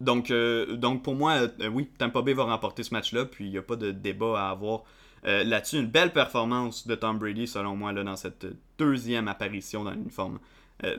[0.00, 3.58] Donc, euh, donc pour moi, oui, Tampa Bay va remporter ce match-là, puis il n'y
[3.58, 4.82] a pas de débat à avoir
[5.24, 5.78] là-dessus.
[5.78, 8.44] Une belle performance de Tom Brady, selon moi, là, dans cette
[8.76, 10.40] deuxième apparition dans l'uniforme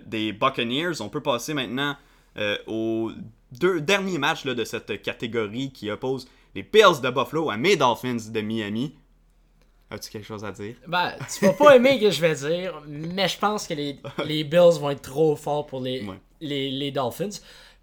[0.05, 1.01] des Buccaneers.
[1.01, 1.97] On peut passer maintenant
[2.37, 3.11] euh, aux
[3.51, 7.75] deux derniers matchs là, de cette catégorie qui oppose les Bills de Buffalo à mes
[7.75, 8.95] Dolphins de Miami.
[9.89, 10.75] As-tu quelque chose à dire?
[10.87, 13.99] Ben, tu vas pas aimer ce que je vais dire, mais je pense que les,
[14.25, 16.19] les Bills vont être trop forts pour les, Ouais.
[16.41, 17.29] les, les Dolphins.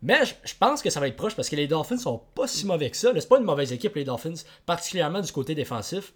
[0.03, 2.47] Mais je, je pense que ça va être proche parce que les Dolphins sont pas
[2.49, 3.13] si mauvais que ça.
[3.15, 4.35] C'est pas une mauvaise équipe, les Dolphins,
[4.67, 6.13] particulièrement du côté défensif.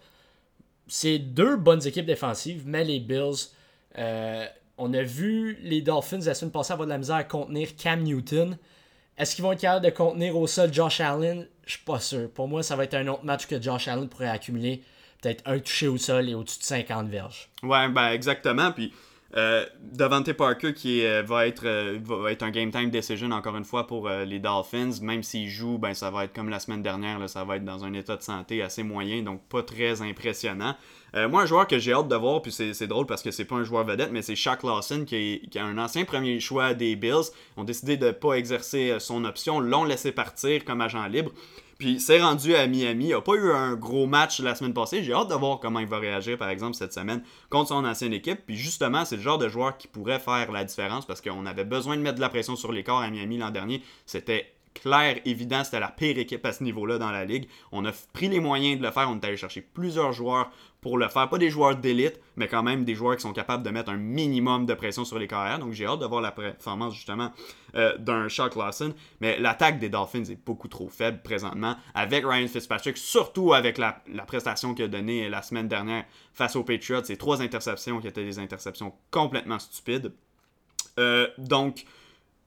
[0.88, 3.50] C'est deux bonnes équipes défensives, mais les Bills,
[3.98, 4.46] euh,
[4.78, 8.02] on a vu les Dolphins la semaine passée avoir de la misère à contenir Cam
[8.02, 8.56] Newton.
[9.16, 11.46] Est-ce qu'ils vont être capables de contenir au sol Josh Allen?
[11.66, 12.30] Je suis pas sûr.
[12.30, 14.82] Pour moi, ça va être un autre match que Josh Allen pourrait accumuler
[15.22, 17.48] peut-être un touché au sol et au-dessus de 50 verges.
[17.62, 18.72] Ouais, ben exactement.
[18.72, 18.92] Puis
[19.36, 23.56] euh, Devante Parker qui euh, va, être, euh, va être un game time decision encore
[23.56, 25.00] une fois pour les Dolphins.
[25.02, 27.64] Même s'il joue, ben ça va être comme la semaine dernière, là, ça va être
[27.64, 30.76] dans un état de santé assez moyen, donc pas très impressionnant.
[31.30, 33.54] Moi, un joueur que j'ai hâte de voir, puis c'est drôle parce que c'est pas
[33.54, 37.30] un joueur vedette, mais c'est Shaq Lawson qui est, un ancien premier choix des Bills.
[37.56, 41.30] Ils ont décidé de pas exercer son option, l'ont laissé partir comme agent libre.
[41.78, 43.06] Puis c'est rendu à Miami.
[43.06, 45.02] Il n'a pas eu un gros match la semaine passée.
[45.02, 48.12] J'ai hâte de voir comment il va réagir, par exemple, cette semaine contre son ancienne
[48.12, 48.40] équipe.
[48.46, 51.64] Puis justement, c'est le genre de joueur qui pourrait faire la différence parce qu'on avait
[51.64, 53.82] besoin de mettre de la pression sur les corps à Miami l'an dernier.
[54.06, 57.48] C'était clair, évident, c'était la pire équipe à ce niveau-là dans la ligue.
[57.72, 59.08] On a pris les moyens de le faire.
[59.08, 60.50] On est allé chercher plusieurs joueurs
[60.84, 61.30] pour le faire.
[61.30, 63.96] Pas des joueurs d'élite, mais quand même des joueurs qui sont capables de mettre un
[63.96, 65.58] minimum de pression sur les carrières.
[65.58, 67.32] Donc j'ai hâte de voir la performance justement
[67.74, 68.92] euh, d'un Chuck Lawson.
[69.22, 71.74] Mais l'attaque des Dolphins est beaucoup trop faible présentement.
[71.94, 76.64] Avec Ryan Fitzpatrick, surtout avec la, prestation qu'il a donnée la semaine dernière face aux
[76.64, 77.02] Patriots.
[77.02, 80.12] Ces trois interceptions qui étaient des interceptions complètement stupides.
[80.98, 81.86] Euh, donc,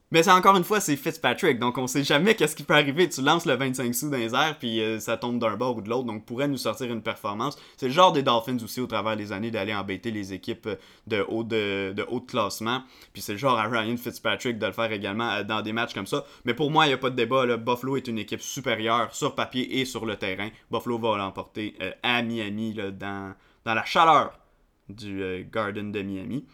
[0.09, 3.09] mais c'est encore une fois, c'est Fitzpatrick, donc on sait jamais qu'est-ce qui peut arriver.
[3.09, 5.81] Tu lances le 25 sous dans les airs, puis euh, ça tombe d'un bord ou
[5.81, 7.57] de l'autre, donc pourrait nous sortir une performance.
[7.75, 10.69] C'est le genre des Dolphins aussi au travers des années d'aller embêter les équipes
[11.07, 12.83] de haut de, de, haut classement.
[13.11, 15.93] Puis c'est le genre à Ryan Fitzpatrick de le faire également euh, dans des matchs
[15.93, 16.23] comme ça.
[16.45, 17.45] Mais pour moi, il n'y a pas de débat.
[17.45, 17.57] Là.
[17.57, 20.49] Buffalo est une équipe supérieure sur papier et sur le terrain.
[20.71, 23.33] Buffalo va l'emporter euh, à Miami dans,
[23.65, 24.39] dans la chaleur
[24.87, 26.45] du Garden de Miami.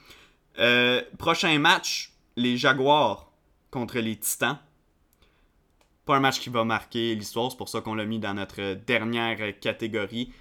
[1.19, 3.32] prochain match, les Jaguars
[3.73, 4.59] contre les Titans.
[6.05, 8.75] Pas un match qui va marquer l'histoire, c'est pour ça qu'on l'a mis dans notre
[8.75, 10.31] dernière catégorie.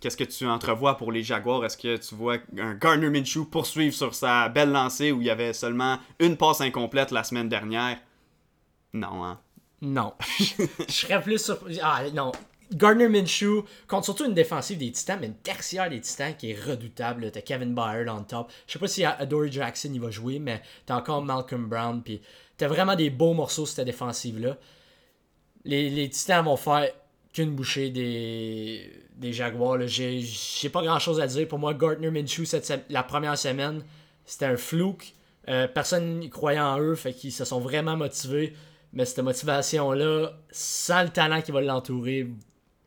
[0.00, 1.64] Qu'est-ce que tu entrevois pour les Jaguars?
[1.64, 5.30] Est-ce que tu vois un Gardner Minshew poursuivre sur sa belle lancée où il y
[5.30, 7.98] avait seulement une passe incomplète la semaine dernière?
[8.92, 9.40] Non, hein?
[9.80, 10.12] Non.
[10.38, 11.78] Je serais plus surpris.
[11.82, 12.32] Ah, non.
[12.74, 16.60] Gardner Minshew contre surtout une défensive des Titans, mais une tertiaire des Titans qui est
[16.60, 17.30] redoutable.
[17.30, 18.52] T'as Kevin Byard on top.
[18.66, 22.02] Je sais pas si Adore Jackson il va jouer, mais t'as encore Malcolm Brown.
[22.02, 22.20] Puis
[22.56, 24.56] t'as vraiment des beaux morceaux cette défensive-là.
[25.64, 26.90] Les, les, Titans vont faire
[27.32, 29.86] qu'une bouchée des, des Jaguars.
[29.86, 31.46] J'ai pas grand chose à dire.
[31.48, 33.84] Pour moi, Gardner Minshew, cette, la première semaine,
[34.24, 35.14] c'était un flouk.
[35.48, 38.54] Euh, personne n'y croyait en eux, fait qu'ils se sont vraiment motivés.
[38.92, 42.28] Mais cette motivation-là, sans le talent qui va l'entourer,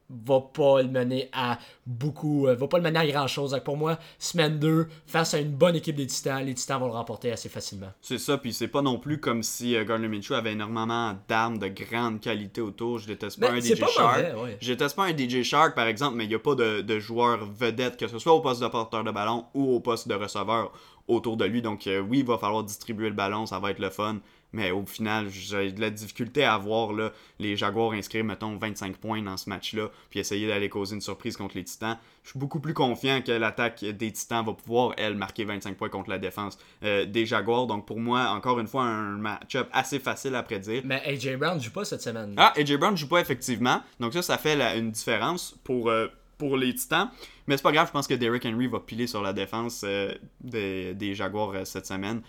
[0.10, 3.60] va pas le mener à beaucoup, euh, va pas le mener à grand chose.
[3.64, 6.94] pour moi, semaine 2, face à une bonne équipe des Titans, les Titans vont le
[6.94, 7.92] remporter assez facilement.
[8.02, 11.58] C'est ça, puis c'est pas non plus comme si euh, Gardner Minshew avait énormément d'armes
[11.58, 13.00] de grande qualité autour.
[13.00, 14.26] Je déteste pas ben, un DJ Shark.
[14.62, 17.00] Je déteste pas un DJ Shark par exemple, mais il y a pas de, de
[17.00, 20.14] joueur vedette, que ce soit au poste de porteur de ballon ou au poste de
[20.14, 20.72] receveur
[21.08, 21.62] autour de lui.
[21.62, 24.18] Donc euh, oui, il va falloir distribuer le ballon, ça va être le fun.
[24.54, 28.96] Mais au final, j'ai de la difficulté à voir là, les Jaguars inscrire, mettons, 25
[28.98, 31.98] points dans ce match-là, puis essayer d'aller causer une surprise contre les Titans.
[32.24, 35.90] Je suis beaucoup plus confiant que l'attaque des Titans va pouvoir, elle, marquer 25 points
[35.90, 37.68] contre la défense euh, des Jaguars.
[37.68, 40.84] Donc pour moi, encore une fois, un match-up assez facile à prédire.
[40.86, 42.34] Mais AJ Brown ne joue pas cette semaine.
[42.38, 43.82] Ah, AJ Brown ne joue pas effectivement.
[44.00, 47.10] Donc ça, ça fait une différence pour, euh, pour les Titans.
[47.48, 50.14] Mais c'est pas grave, je pense que Derrick Henry va piler sur la défense euh,
[50.42, 52.22] des, des, Jaguars cette semaine.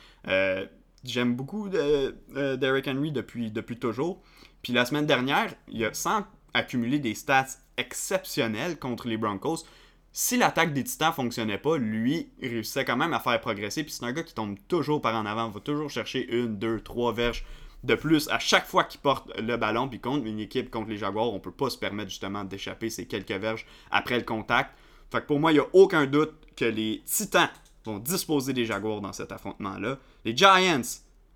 [1.04, 4.22] J'aime beaucoup de, euh, Derrick Henry depuis, toujours.
[4.62, 9.64] Puis la semaine dernière, il a, sans accumuler des stats exceptionnelles contre les Broncos,
[10.12, 13.84] si l'attaque des Titans fonctionnait pas, lui, réussissait quand même à faire progresser.
[13.84, 16.80] Puis c'est un gars qui tombe toujours par en avant, va toujours chercher une, deux,
[16.80, 17.44] trois verges
[17.84, 19.88] de plus à chaque fois qu'il porte le ballon.
[19.88, 23.06] Puis contre une équipe, contre les Jaguars, on peut pas se permettre justement d'échapper ces
[23.06, 24.70] quelques verges après le contact.
[25.12, 27.50] Fait que pour moi, il n'y a aucun doute que les Titans
[27.86, 29.98] vont disposer des Jaguars dans cet affrontement-là.
[30.24, 30.82] Les Giants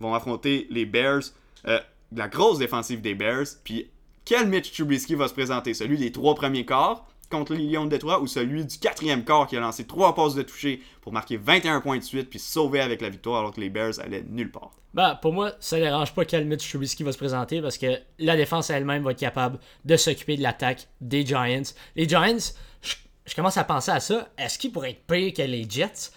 [0.00, 1.22] vont affronter les Bears.
[1.66, 1.80] Euh,
[2.14, 3.46] la grosse défensive des Bears.
[3.64, 3.90] Puis
[4.24, 5.74] quel Mitch Trubisky va se présenter?
[5.74, 9.46] Celui des trois premiers quarts contre les Lions de Détroit ou celui du quatrième quart
[9.46, 12.80] qui a lancé trois passes de toucher pour marquer 21 points de suite puis sauver
[12.80, 14.72] avec la victoire alors que les Bears allaient nulle part?
[14.92, 17.86] Bah, pour moi, ça ne dérange pas quel Mitch Trubisky va se présenter parce que
[18.18, 21.62] la défense elle-même va être capable de s'occuper de l'attaque des Giants.
[21.94, 24.28] Les Giants, je, je commence à penser à ça.
[24.36, 26.10] Est-ce qu'ils pourraient être pires que les Jets?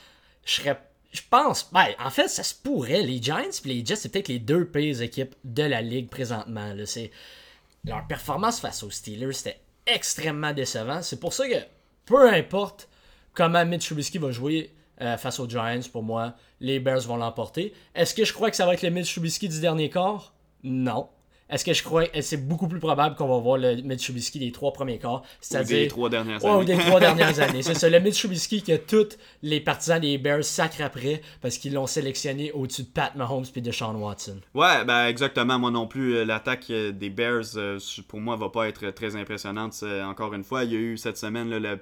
[0.45, 0.77] Je serais
[1.13, 3.03] je pense, ben, en fait, ça se pourrait.
[3.03, 6.73] Les Giants et les Jets, c'est peut-être les deux pires équipes de la ligue présentement.
[7.85, 11.03] Leur performance face aux Steelers, c'était extrêmement décevant.
[11.03, 11.55] C'est pour ça que,
[12.05, 12.89] peu importe
[13.33, 17.73] comment Mitch Trubisky va jouer euh, face aux Giants, pour moi, les Bears vont l'emporter.
[17.93, 20.33] Est-ce que je crois que ça va être le Mitch Trubisky du dernier quart?
[20.63, 21.09] Non.
[21.53, 24.51] Est-ce que je crois que c'est beaucoup plus probable qu'on va voir le Mitsubishi des
[24.51, 26.55] trois premiers quarts, c'est-à-dire des trois dernières années.
[26.55, 27.61] ou des trois dernières années.
[27.61, 31.85] C'est ça, le Mitsubishi que tous les partisans des Bears sacrent après parce qu'ils l'ont
[31.85, 34.39] sélectionné au-dessus de Pat Mahomes et de Sean Watson.
[34.55, 35.59] Ouais, ben exactement.
[35.59, 39.15] Moi non plus, euh, l'attaque euh, des Bears, euh, pour moi, va pas être très
[39.15, 39.83] impressionnante.
[40.03, 41.77] Encore une fois, il y a eu cette semaine le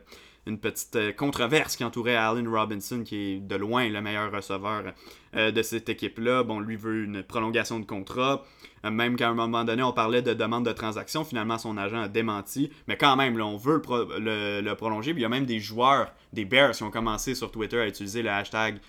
[0.48, 4.94] une petite euh, controverse qui entourait Allen Robinson, qui est de loin le meilleur receveur
[5.36, 6.44] euh, de cette équipe-là.
[6.44, 8.44] Bon, lui veut une prolongation de contrat.
[8.86, 11.24] Euh, même qu'à un moment donné, on parlait de demande de transaction.
[11.24, 12.72] Finalement, son agent a démenti.
[12.88, 13.82] Mais quand même, on veut
[14.20, 15.12] le, prolonger.
[15.12, 18.24] il y a même des joueurs, des Bears, qui ont commencé sur Twitter à utiliser
[18.24, 18.80] le hashtag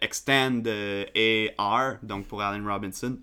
[0.00, 3.18] ExtendAR, donc pour Allen Robinson.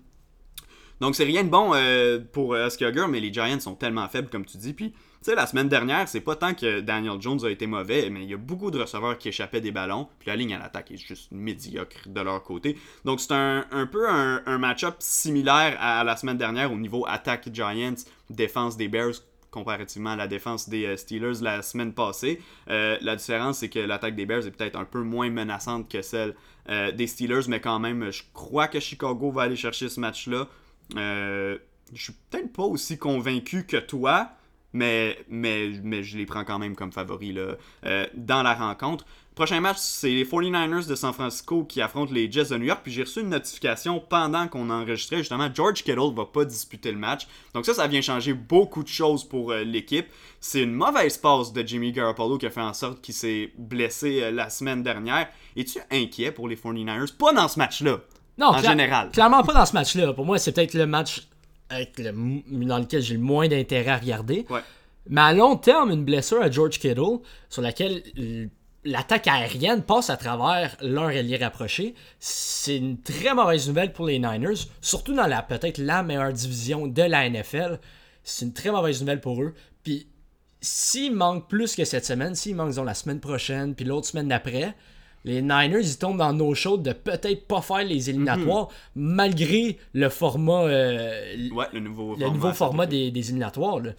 [1.00, 4.28] Donc c'est rien de bon euh, pour euh, Oscar mais les Giants sont tellement faibles,
[4.28, 4.72] comme tu dis.
[4.72, 8.22] Puis, sais, la semaine dernière, c'est pas tant que Daniel Jones a été mauvais, mais
[8.22, 10.08] il y a beaucoup de receveurs qui échappaient des ballons.
[10.18, 12.78] Puis la ligne à l'attaque est juste médiocre de leur côté.
[13.04, 17.48] Donc c'est un, peu un, un match-up similaire à la semaine dernière au niveau attaque
[17.52, 17.94] Giants,
[18.30, 19.14] défense des Bears
[19.50, 22.40] comparativement à la défense des euh, Steelers la semaine passée.
[22.68, 26.02] Euh, la différence, c'est que l'attaque des Bears est peut-être un peu moins menaçante que
[26.02, 26.34] celle
[26.68, 30.48] euh, des Steelers, mais quand même, je crois que Chicago va aller chercher ce match-là.
[30.94, 31.58] je
[31.94, 34.32] suis peut-être pas aussi convaincu que toi,
[34.72, 37.56] mais, mais, mais je les prends quand même comme favoris là,
[38.14, 39.04] dans la rencontre.
[39.38, 42.80] Prochain match, c'est les 49ers de San Francisco qui affrontent les Jets de New York.
[42.82, 45.48] Puis j'ai reçu une notification pendant qu'on enregistrait justement.
[45.54, 47.28] George Kittle va pas disputer le match.
[47.54, 50.08] Donc ça, ça vient changer beaucoup de choses pour euh, l'équipe.
[50.40, 54.22] C'est une mauvaise passe de Jimmy Garoppolo qui a fait en sorte qu'il s'est blessé
[54.24, 55.28] euh, la semaine dernière.
[55.56, 57.98] Es-tu inquiet pour les 49ers Pas dans ce match-là.
[58.38, 59.10] Non, en général.
[59.12, 60.14] Clairement pas dans ce match-là.
[60.14, 61.28] Pour moi, c'est peut-être le match
[61.70, 64.46] dans lequel j'ai le moins d'intérêt à regarder.
[64.50, 64.60] Ouais.
[65.08, 68.02] Mais à long terme, une blessure à George Kittle, sur laquelle
[68.84, 71.94] l'attaque aérienne passe à travers leur allié rapproché.
[72.18, 76.86] C'est une très mauvaise nouvelle pour les Niners, surtout dans la peut-être la meilleure division
[76.86, 77.80] de la NFL.
[78.22, 79.54] C'est une très mauvaise nouvelle pour eux.
[79.82, 80.08] Puis
[80.60, 84.28] s'il manque plus que cette semaine, s'il manque disons, la semaine prochaine, puis l'autre semaine
[84.28, 84.74] d'après,
[85.24, 90.08] les Niners ils tombent dans nos chaudes de peut-être pas faire les éliminatoires malgré le
[90.08, 93.80] format euh, ouais, le nouveau le nouveau format des, des éliminatoires.
[93.80, 93.90] Là.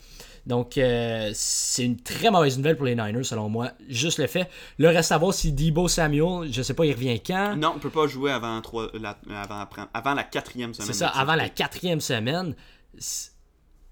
[0.46, 3.72] Donc, euh, c'est une très mauvaise nouvelle pour les Niners, selon moi.
[3.88, 4.50] Juste le fait.
[4.80, 7.56] Le reste à voir si Debo Samuel, je sais pas, il revient quand.
[7.56, 8.60] Non, on peut pas jouer avant,
[9.00, 10.88] la, avant, avant la quatrième semaine.
[10.88, 12.56] C'est ça, avant la quatrième semaine.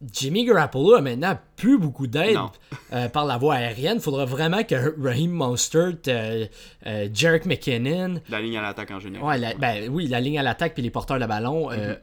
[0.02, 2.38] Jimmy Garoppolo a maintenant plus beaucoup d'aide
[2.94, 3.96] euh, par la voie aérienne.
[3.96, 6.46] Il faudra vraiment que Raheem Mostert, euh,
[7.12, 8.22] Jarek McKinnon.
[8.30, 9.42] La ligne à l'attaque en général.
[9.42, 11.72] Ouais, Ben, oui, la ligne à l'attaque puis les porteurs de ballon.
[11.72, 11.98] Mm-hmm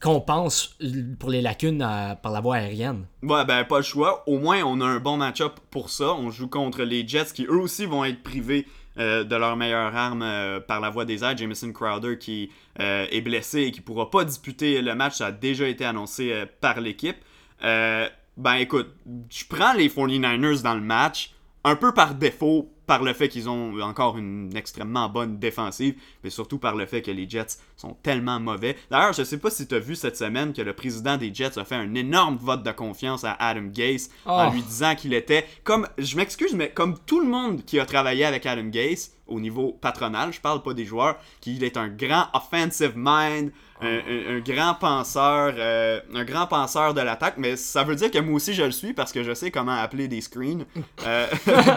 [0.00, 0.76] compense
[1.18, 1.78] pour les lacunes
[2.22, 3.06] par la voie aérienne.
[3.22, 4.22] Ouais, ben pas le choix.
[4.28, 6.14] Au moins, on a un bon match-up pour ça.
[6.14, 8.66] On joue contre les Jets qui eux aussi vont être privés
[8.98, 11.36] euh, de leur meilleure arme euh, par la voie des airs.
[11.36, 15.14] Jameson Crowder qui euh, est blessé et qui pourra pas disputer le match.
[15.14, 17.16] Ça a déjà été annoncé par l'équipe.
[17.60, 18.94] ben écoute,
[19.30, 21.32] je prends les 49ers dans le match
[21.64, 26.30] un peu par défaut par le fait qu'ils ont encore une extrêmement bonne défensive, mais
[26.30, 28.76] surtout par le fait que les Jets sont tellement mauvais.
[28.90, 31.58] D'ailleurs, je sais pas si tu as vu cette semaine que le président des Jets
[31.58, 34.52] a fait un énorme vote de confiance à Adam Gase en oh.
[34.52, 38.24] lui disant qu'il était comme je m'excuse mais comme tout le monde qui a travaillé
[38.24, 42.26] avec Adam Gase au niveau patronal, je parle pas des joueurs, qu'il est un grand
[42.34, 43.52] offensive mind,
[43.84, 48.34] un, grand penseur, euh, un grand penseur de l'attaque, mais ça veut dire que moi
[48.36, 50.64] aussi je le suis parce que je sais comment appeler des screens.
[51.06, 51.26] Euh,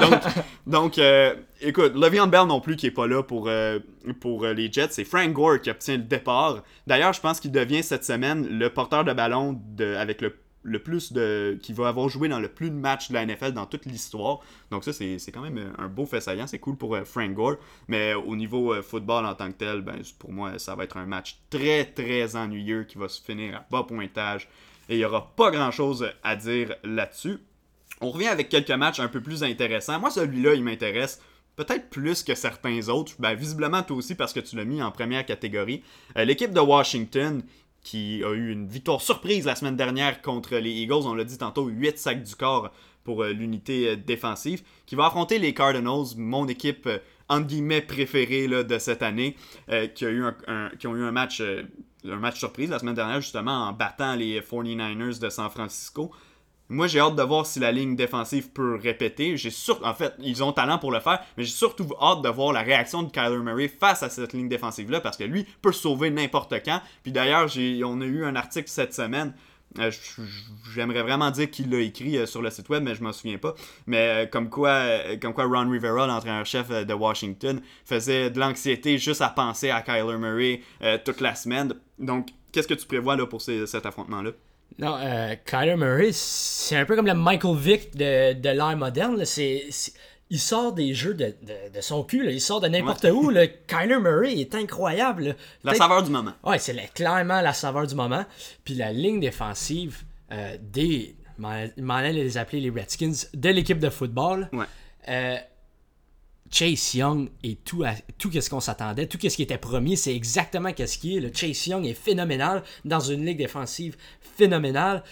[0.67, 3.49] donc, euh, écoute, Le'Veon Bell non plus qui est pas là pour,
[4.19, 6.63] pour les Jets, c'est Frank Gore qui obtient le départ.
[6.85, 10.35] D'ailleurs, je pense qu'il devient cette semaine le porteur de ballon avec le
[10.67, 11.57] le plus de.
[11.61, 14.39] qui va avoir joué dans le plus de matchs de la NFL dans toute l'histoire.
[14.69, 16.45] Donc ça, c'est quand même un beau fait saillant.
[16.45, 17.55] C'est cool pour euh, Frank Gore.
[17.87, 20.97] Mais au niveau euh, football en tant que tel, ben, pour moi, ça va être
[20.97, 24.49] un match très très ennuyeux qui va se finir à bas pointage.
[24.89, 27.37] Et il n'y aura pas grand chose à dire là-dessus.
[28.01, 29.99] On revient avec quelques matchs un peu plus intéressants.
[29.99, 31.21] Moi, celui-là, il m'intéresse
[31.55, 33.13] peut-être plus que certains autres.
[33.19, 35.83] Ben, visiblement, toi aussi, parce que tu l'as mis en première catégorie.
[36.17, 37.41] Euh, l'équipe de Washington
[37.87, 41.05] qui a eu une victoire surprise la semaine dernière contre les Eagles.
[41.05, 42.69] On l'a dit tantôt, 8 sacs du corps
[43.05, 46.97] pour euh, l'unité euh, défensive, qui va affronter les Cardinals, mon équipe euh,
[47.29, 49.37] entre guillemets préférée de cette année,
[49.95, 53.73] qui, a eu ont eu un match, un match surprise la semaine dernière justement en
[53.73, 56.11] battant les 49ers de San Francisco.
[56.69, 59.37] Moi, j'ai hâte de voir si la ligne défensive peut répéter.
[59.37, 59.51] J'ai
[59.83, 62.61] En fait, ils ont talent pour le faire, mais j'ai surtout hâte de voir la
[62.61, 66.53] réaction de Kyler Murray face à cette ligne défensive-là, parce que lui peut sauver n'importe
[66.65, 66.81] quand.
[67.03, 67.49] Puis d'ailleurs,
[67.85, 69.33] on a eu un article cette semaine.
[69.79, 69.91] Euh,
[70.73, 73.37] j'aimerais vraiment dire qu'il l'a écrit euh, sur le site web, mais je m'en souviens
[73.37, 73.53] pas.
[73.85, 74.81] Mais euh, comme quoi,
[75.21, 80.17] comme quoi Ron Rivera, l'entraîneur-chef de Washington, faisait de l'anxiété juste à penser à Kyler
[80.17, 80.61] Murray
[81.05, 81.73] toute la semaine.
[81.99, 84.31] Donc, qu'est-ce que tu prévois là, pour cet affrontement-là?
[84.79, 89.25] Non, euh, Kyler Murray, c'est un peu comme le Michael Vick de, de l'ère moderne.
[89.25, 89.65] C'est,
[90.29, 91.33] il sort des jeux de,
[91.73, 93.29] de, son cul, il sort de n'importe où.
[93.29, 93.47] Là.
[93.47, 95.35] Kyler Murray est incroyable.
[95.63, 96.33] La saveur du moment.
[96.43, 98.25] Ouais, c'est clairement la saveur du moment.
[98.63, 101.15] Puis la ligne défensive euh, des.
[101.37, 104.49] m'en allait les appeler les Redskins de l'équipe de football.
[104.53, 104.65] Ouais.
[105.09, 105.37] Euh,
[106.51, 107.83] Chase Young est tout,
[108.17, 111.19] tout ce qu'on s'attendait, tout ce qui était promis, c'est exactement ce qui est.
[111.19, 113.95] Le Chase Young est phénoménal dans une ligue défensive
[114.37, 115.03] phénoménale.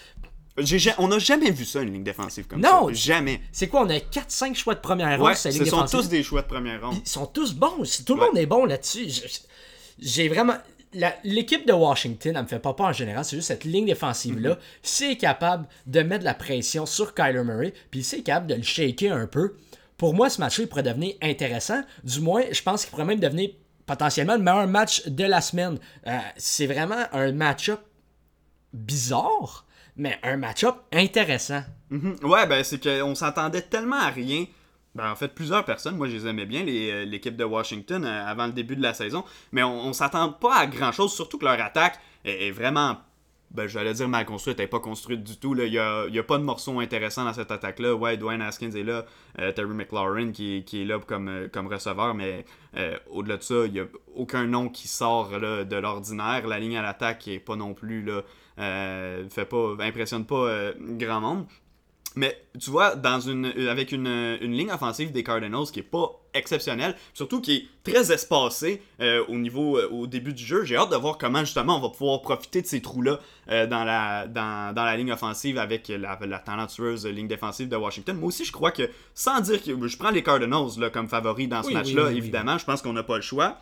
[0.97, 2.93] on n'a jamais vu ça, une ligne défensive comme non, ça.
[2.93, 3.41] Jamais.
[3.51, 6.47] C'est quoi, on a 4-5 choix de première ronde, Ce sont tous des choix de
[6.47, 6.97] première ronde.
[7.03, 7.83] Ils sont tous bons.
[8.05, 9.07] Tout le monde est bon là-dessus.
[9.99, 10.55] J'ai vraiment.
[11.23, 14.57] l'équipe de Washington, elle me fait pas peur en général, c'est juste cette ligne défensive-là.
[14.81, 18.63] C'est capable de mettre de la pression sur Kyler Murray, puis c'est capable de le
[18.63, 19.55] shaker un peu.
[19.97, 21.81] Pour moi, ce match-là, pourrait devenir intéressant.
[22.03, 23.49] Du moins, je pense qu'il pourrait même devenir
[23.85, 25.77] potentiellement le meilleur match de la semaine.
[26.07, 27.79] Euh, c'est vraiment un match-up
[28.73, 29.65] bizarre,
[29.95, 31.63] mais un match-up intéressant.
[31.89, 32.17] Mhm.
[32.23, 34.45] Ouais, ben c'est qu'on s'attendait tellement à rien.
[34.95, 38.25] Ben, en fait, plusieurs personnes, moi je les aimais bien, euh, l'équipe de Washington, euh,
[38.25, 41.43] avant le début de la saison, mais on, s'attend pas à grand chose, surtout que
[41.43, 42.97] leur attaque est, vraiment,
[43.51, 45.55] ben, j'allais dire mal construite, elle n'est pas construite du tout.
[45.55, 47.95] Il n'y a, y a, pas de morceau intéressant dans cette attaque-là.
[47.95, 49.05] Ouais, Dwayne Haskins est là,
[49.39, 52.45] euh, Terry McLaurin qui, qui, est là comme, comme receveur, mais
[53.09, 53.85] au-delà de ça, il n'y a
[54.15, 56.45] aucun nom qui sort de l'ordinaire.
[56.47, 58.21] La ligne à l'attaque n'est pas non plus là.
[58.57, 61.45] fait pas, impressionne pas grand monde.
[62.15, 66.95] Mais tu vois, dans une, avec une, ligne offensive des Cardinals qui est pas exceptionnelle,
[67.13, 70.91] surtout qui est très espacée euh, au niveau euh, au début du jeu, j'ai hâte
[70.91, 74.73] de voir comment justement on va pouvoir profiter de ces trous-là euh, dans, la, dans,
[74.75, 78.17] la ligne offensive avec la, la, talentueuse ligne défensive de Washington.
[78.17, 81.49] Moi aussi, je crois que, sans dire que je prends les Cardinals là, comme favoris
[81.49, 83.57] dans ce match-là, évidemment, je pense qu'on n'a pas le choix.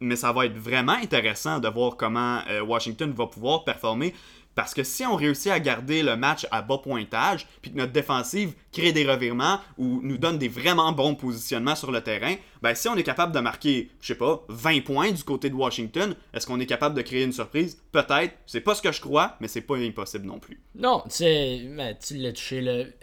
[0.00, 4.14] mais ça va être vraiment intéressant de voir comment Washington va pouvoir performer
[4.58, 7.92] parce que si on réussit à garder le match à bas pointage, puis que notre
[7.92, 12.74] défensive crée des revirements ou nous donne des vraiment bons positionnements sur le terrain, ben
[12.74, 16.16] si on est capable de marquer, je sais pas, 20 points du côté de Washington,
[16.34, 17.80] est-ce qu'on est capable de créer une surprise?
[17.92, 18.34] Peut-être.
[18.46, 20.60] C'est pas ce que je crois, mais c'est pas impossible non plus.
[20.74, 21.22] Non, tu
[22.00, 22.60] tu l'as touché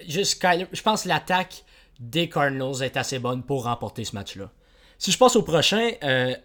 [0.10, 1.64] je pense que l'attaque
[2.02, 4.52] des Cardinals est assez bonne pour remporter ce match-là.
[4.98, 6.36] Si je passe au prochain, euh,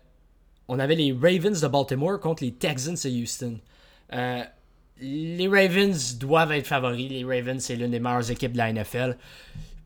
[0.68, 3.58] on avait les Ravens de Baltimore contre les Texans de Houston.
[4.12, 4.44] Euh,
[5.00, 7.10] les Ravens doivent être favoris.
[7.10, 9.16] Les Ravens, c'est l'une des meilleures équipes de la NFL.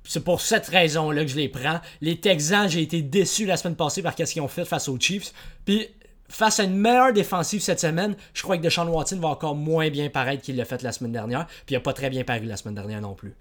[0.04, 1.80] C'est pour cette raison-là que je les prends.
[2.00, 4.98] Les Texans, j'ai été déçu la semaine passée par ce qu'ils ont fait face aux
[4.98, 5.32] Chiefs.
[5.64, 5.88] Puis,
[6.28, 9.88] face à une meilleure défensive cette semaine, je crois que Deshaun Watson va encore moins
[9.88, 11.46] bien paraître qu'il l'a fait la semaine dernière.
[11.46, 13.34] Puis, il n'a pas très bien paru la semaine dernière non plus.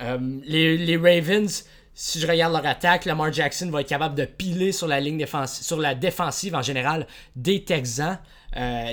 [0.00, 4.72] Euh, les, Ravens, si je regarde leur attaque, Lamar Jackson va être capable de piler
[4.72, 8.18] sur la ligne défensive, sur la défensive en général des Texans.
[8.56, 8.92] Euh.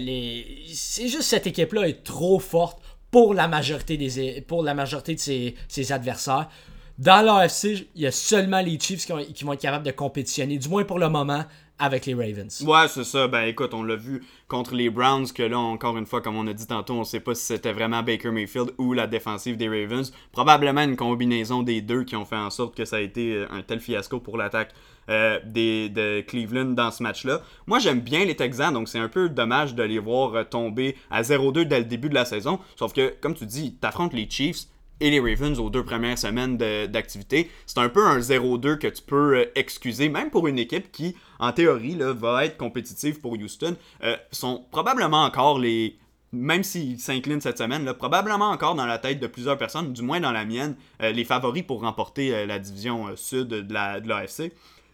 [0.73, 2.79] C'est juste cette équipe-là est trop forte
[3.11, 6.49] pour la majorité, de ses, adversaires.
[6.97, 10.57] Dans l'AFC, il y a seulement les Chiefs qui, qui, vont être capables de compétitionner,
[10.57, 11.45] du moins pour le moment,
[11.79, 12.61] avec les Ravens.
[12.61, 13.27] Ouais, c'est ça.
[13.27, 16.47] Ben écoute, on l'a vu contre les Browns, que là, encore une fois, comme on
[16.47, 19.67] a dit tantôt, on sait pas si c'était vraiment Baker Mayfield ou la défensive des
[19.67, 20.11] Ravens.
[20.31, 23.47] Probablement une combinaison des deux qui ont fait en sorte que ça a été euh,
[23.51, 24.73] un tel fiasco pour l'attaque
[25.09, 27.41] euh, des, de Cleveland dans ce match-là.
[27.67, 30.95] Moi, j'aime bien les Texans, donc c'est un peu dommage de les voir euh, tomber
[31.11, 32.59] à 0-2 dès le début de la saison.
[32.75, 34.67] Sauf que, comme tu dis, t'affrontes les Chiefs
[34.99, 37.49] et les Ravens aux deux premières semaines d'activité.
[37.65, 41.15] C'est un peu un 0-2 que tu peux euh, excuser, même pour une équipe qui,
[41.39, 43.75] en théorie, va être compétitive pour Houston.
[44.03, 45.97] Euh, sont probablement encore les.
[46.31, 50.19] Même s'ils s'inclinent cette semaine, probablement encore dans la tête de plusieurs personnes, du moins
[50.19, 54.39] dans la mienne, les favoris pour remporter la division sud de l'AFC.
[54.39, 54.49] La,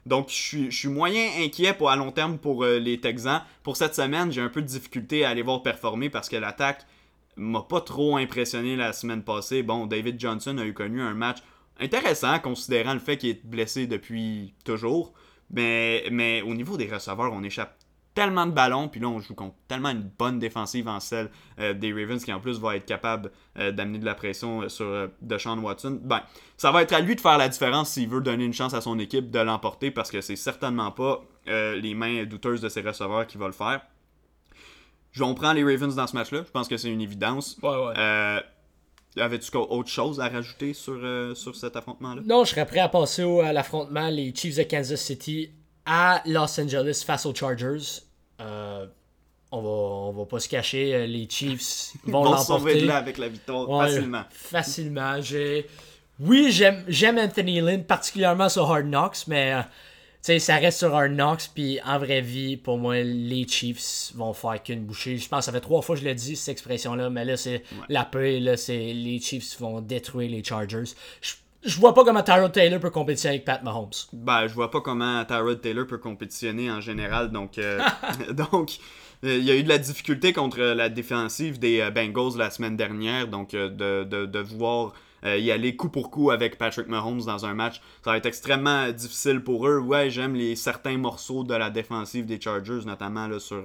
[0.06, 3.42] donc, je suis, moyen inquiet pour, à long terme pour les Texans.
[3.64, 6.86] Pour cette semaine, j'ai un peu de difficulté à aller voir performer parce que l'attaque
[7.36, 9.64] m'a pas trop impressionné la semaine passée.
[9.64, 11.40] Bon, David Johnson a eu connu un match
[11.80, 15.14] intéressant considérant le fait qu'il est blessé depuis toujours.
[15.52, 17.79] Mais, mais au niveau des receveurs, on échappe
[18.14, 21.30] tellement de ballons, puis là on joue contre tellement une bonne défensive en celle
[21.60, 24.70] euh, des Ravens qui en plus va être capable euh, d'amener de la pression euh,
[24.70, 26.00] sur Deshaun Watson.
[26.04, 26.22] Ben,
[26.58, 28.82] ça va être à lui de faire la différence s'il veut donner une chance à
[28.82, 33.26] son équipe de l'emporter parce que c'est certainement pas les mains douteuses de ses receveurs
[33.26, 33.82] qui vont le faire.
[35.20, 36.44] On prend les Ravens dans ce match-là.
[36.46, 37.58] Je pense que c'est une évidence.
[37.62, 37.94] Ouais, ouais.
[37.98, 38.40] Euh,
[39.18, 42.22] avais-tu autre chose à rajouter sur, euh, sur cet affrontement-là?
[42.26, 45.52] Non, je serais prêt à passer au, à l'affrontement les Chiefs de Kansas City
[45.90, 48.04] à Los Angeles face aux Chargers.
[48.40, 48.86] Euh,
[49.52, 52.82] on va, on va pas se cacher, les Chiefs vont, vont l'emporter.
[52.82, 54.24] de là avec la victoire facilement.
[54.30, 55.20] Facilement.
[56.20, 59.56] Oui, j'aime Anthony Lynn, particulièrement sur Hard Knocks, mais
[60.22, 64.34] sais, ça reste sur un Knox, puis en vraie vie, pour moi, les Chiefs vont
[64.34, 65.18] faire qu'une bouchée.
[65.18, 67.38] Je pense que ça fait trois fois que je l'ai dit, cette expression-là, mais là,
[67.38, 70.94] c'est la paix, là, c'est les Chiefs vont détruire les Chargers.
[71.22, 71.34] Je,
[71.78, 73.90] vois pas comment Tyrod Taylor peut compétitionner avec Pat Mahomes.
[74.14, 77.58] Ben, je vois pas comment Tyrod Taylor peut compétitionner en général, donc...
[77.58, 77.80] Euh,
[78.32, 78.78] donc...
[79.26, 82.50] Euh, il y a eu de la difficulté contre la défensive des euh, Bengals la
[82.50, 83.68] semaine dernière, donc de,
[84.06, 84.94] de, de voir
[85.26, 87.82] y aller coup pour coup avec Patrick Mahomes dans un match.
[88.06, 89.78] Ça va être extrêmement difficile pour eux.
[89.78, 93.62] Ouais, j'aime les certains morceaux de la défensive des Chargers, notamment là, sur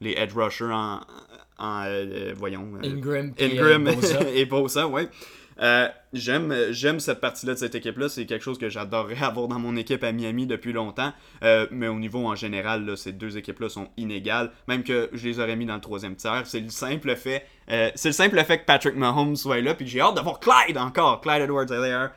[0.00, 1.00] les edge rushers en,
[1.58, 1.84] en
[2.36, 3.88] voyons Ingram, Ingram
[4.32, 5.08] et Bosa, ouais.
[5.60, 8.08] Euh, j'aime, j'aime cette partie-là de cette équipe-là.
[8.08, 11.12] C'est quelque chose que j'adorerais avoir dans mon équipe à Miami depuis longtemps.
[11.42, 14.50] Euh, mais au niveau en général, là, ces deux équipes-là sont inégales.
[14.68, 16.42] Même que je les aurais mis dans le troisième tiers.
[16.46, 19.74] C'est le simple fait, euh, c'est le simple fait que Patrick Mahomes soit là.
[19.74, 22.12] Puis j'ai hâte d'avoir Clyde encore, Clyde Edwards-Helaire,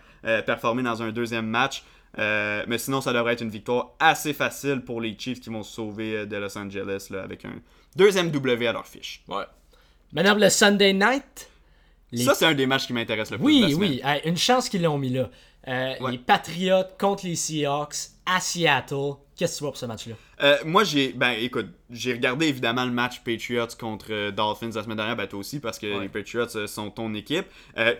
[0.45, 1.83] performer dans un deuxième match.
[2.17, 5.71] mais sinon, ça devrait être une victoire assez facile pour les Chiefs qui vont se
[5.71, 7.53] sauver de Los Angeles là, avec un
[7.95, 9.23] deuxième W à leur fiche.
[9.27, 9.43] Ouais.
[10.13, 11.49] Maintenant, le Sunday night.
[12.17, 13.45] Ça, c'est un des matchs qui m'intéresse le plus.
[13.45, 14.01] Oui, oui.
[14.25, 15.29] une chance qu'ils l'ont mis là.
[15.67, 17.95] Euh, les Patriots contre les Seahawks
[18.25, 19.13] à Seattle.
[19.35, 20.15] Qu'est-ce que tu vois pour ce match-là?
[20.43, 21.11] Euh, moi, j'ai.
[21.13, 25.27] Ben, écoute, j'ai regardé évidemment le match Patriots contre euh, Dolphins la semaine dernière, ben
[25.27, 27.45] toi aussi, parce que les Patriots sont ton équipe.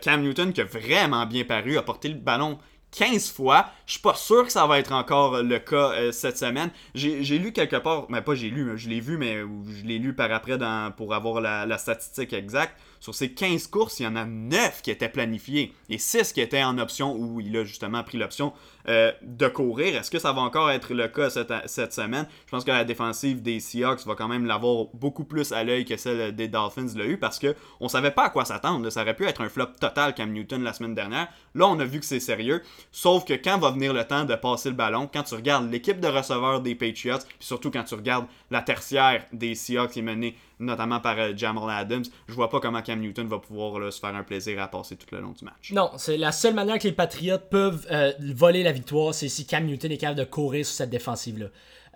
[0.02, 2.60] Cam Newton, qui a vraiment bien paru, a porté le ballon
[2.92, 3.66] 15 fois.
[3.86, 6.70] Je suis pas sûr que ça va être encore le cas cette semaine.
[6.94, 10.14] J'ai lu quelque part, mais pas j'ai lu, je l'ai vu, mais je l'ai lu
[10.14, 12.76] par après dans, pour avoir la, la statistique exacte.
[13.06, 16.42] Sur ces 15 courses, il y en a 9 qui étaient planifiées et 6 qui
[16.42, 18.52] étaient en option où il a justement pris l'option
[18.90, 19.96] euh, de courir.
[19.96, 22.28] Est-ce que ça va encore être le cas cette, semaine?
[22.48, 25.86] Je pense que la défensive des Seahawks va quand même l'avoir beaucoup plus à l'œil
[25.86, 28.90] que celle des Dolphins l'a eu parce qu'on on savait pas à quoi s'attendre.
[28.90, 31.28] Ça aurait pu être un flop total Cam Newton la semaine dernière.
[31.54, 32.64] Là, on a vu que c'est sérieux.
[32.92, 36.00] Sauf que quand va venir le temps de passer le ballon, quand tu regardes l'équipe
[36.00, 40.02] de receveurs des Patriots, puis surtout quand tu regardes la tertiaire des Seahawks qui est
[40.02, 44.00] menée notamment par euh, Jamal Adams, je vois pas comment Cam Newton va pouvoir se
[44.00, 45.72] faire un plaisir à passer tout le long du match.
[45.72, 49.46] Non, c'est la seule manière que les Patriots peuvent euh, voler la victoire, c'est si
[49.46, 51.48] Cam Newton est capable de courir sur cette défensive-là.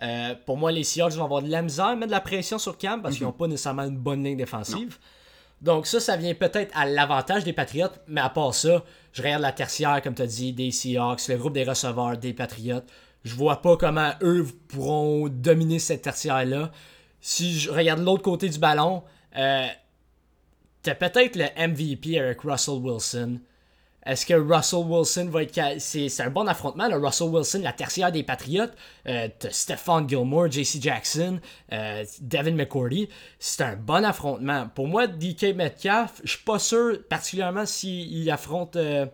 [0.02, 2.78] Euh, pour moi, les Seahawks vont avoir de la misère mettre de la pression sur
[2.78, 3.38] Cam parce qu'ils n'ont mhm.
[3.38, 4.98] pas nécessairement une bonne ligne défensive.
[5.60, 8.82] Donc ça, ça vient peut-être à l'avantage des Patriots, mais à part ça,
[9.12, 12.32] je regarde la tertiaire, comme tu as dit, des Seahawks, le groupe des receveurs des
[12.32, 12.82] Patriots.
[13.24, 16.70] Je vois pas comment eux pourront dominer cette tertiaire-là.
[17.20, 19.02] Si je regarde l'autre côté du ballon,
[19.36, 19.66] euh,
[20.82, 23.40] t'as peut-être le MVP avec Russell Wilson.
[24.06, 25.60] Est-ce que Russell Wilson va être.
[25.78, 28.72] C'est un bon affrontement, le Russell Wilson, la tertiaire des Patriotes.
[29.06, 31.38] Euh, Stephon Gilmore, JC Jackson,
[31.72, 33.08] euh, Devin McCourty.
[33.38, 34.68] C'est un bon affrontement.
[34.74, 38.76] Pour moi, DK Metcalf, je suis pas sûr, particulièrement s'il affronte.
[38.76, 39.06] Euh,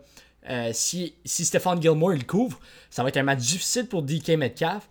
[0.71, 2.57] si, si Stephon Gilmore il couvre,
[2.89, 4.87] ça va être un match difficile pour DK Metcalf.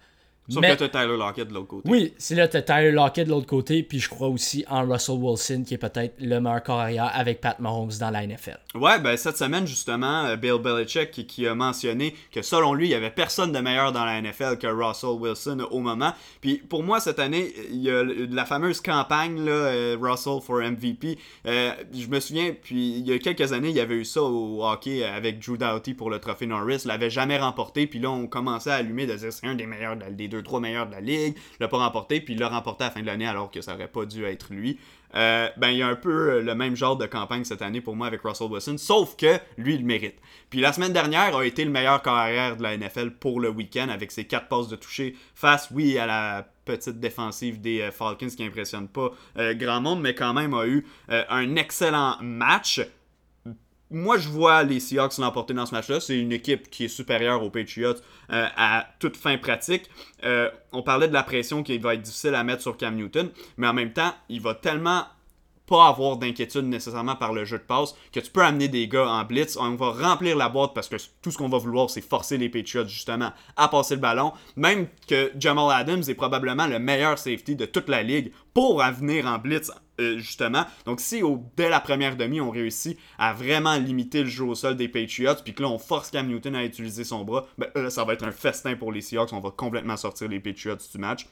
[0.49, 0.77] Sauf mais...
[0.77, 1.89] que t'as Tyler Lockett de l'autre côté.
[1.89, 5.17] Oui, c'est là t'as Tyler Lockett de l'autre côté, puis je crois aussi en Russell
[5.17, 8.59] Wilson, qui est peut-être le meilleur carrière avec Pat Mahomes dans la NFL.
[8.75, 12.91] Ouais, ben cette semaine, justement, euh, Bill Belichick qui, a mentionné que selon lui, il
[12.91, 16.13] n'y avait personne de meilleur dans la NFL que Russell Wilson au moment.
[16.41, 20.61] Puis pour moi, cette année, il y a la fameuse campagne, là, euh, Russell for
[20.61, 21.19] MVP.
[21.47, 24.23] Euh, je me souviens, puis il y a quelques années, il y avait eu ça
[24.23, 26.83] au hockey avec Drew Doughty pour le trophée Norris.
[26.85, 29.67] Il l'avait jamais remporté, puis là, on commençait à allumer de dire c'est un des
[29.67, 32.87] meilleurs des deux trois meilleurs de la ligue, l'a pas remporté, puis l'a remporté à
[32.89, 34.79] la fin de l'année alors que ça aurait pas dû être lui.
[35.15, 37.97] Euh, ben il y a un peu le même genre de campagne cette année pour
[37.97, 40.17] moi avec Russell Wilson, sauf que lui il mérite.
[40.51, 43.89] Puis la semaine dernière a été le meilleur carrière de la NFL pour le week-end
[43.89, 48.27] avec ses quatre passes de toucher face, oui, à la petite défensive des euh, Falcons
[48.27, 52.81] qui impressionne pas euh, grand monde, mais quand même a eu un excellent match
[53.91, 56.01] moi, je vois les Seahawks l'emporter dans ce match-là.
[56.01, 57.95] C'est une équipe qui est supérieure aux Patriots
[58.33, 59.89] euh, à toute fin pratique.
[60.25, 63.31] Euh, on parlait de la pression qui va être difficile à mettre sur Cam Newton,
[63.57, 65.05] mais en même temps, il va tellement
[65.67, 69.09] pas avoir d'inquiétude nécessairement par le jeu de passe, que tu peux amener des gars
[69.09, 72.01] en blitz, on va remplir la boîte parce que tout ce qu'on va vouloir, c'est
[72.01, 74.33] forcer les Patriots justement à passer le ballon.
[74.57, 79.27] Même que Jamal Adams est probablement le meilleur safety de toute la ligue pour venir
[79.27, 80.65] en blitz euh, justement.
[80.85, 81.23] Donc si
[81.57, 85.37] dès la première demi, on réussit à vraiment limiter le jeu au sol des Patriots,
[85.43, 88.13] puis que là on force Cam Newton à utiliser son bras, ben, là, ça va
[88.13, 91.27] être un festin pour les Seahawks, on va complètement sortir les Patriots du match.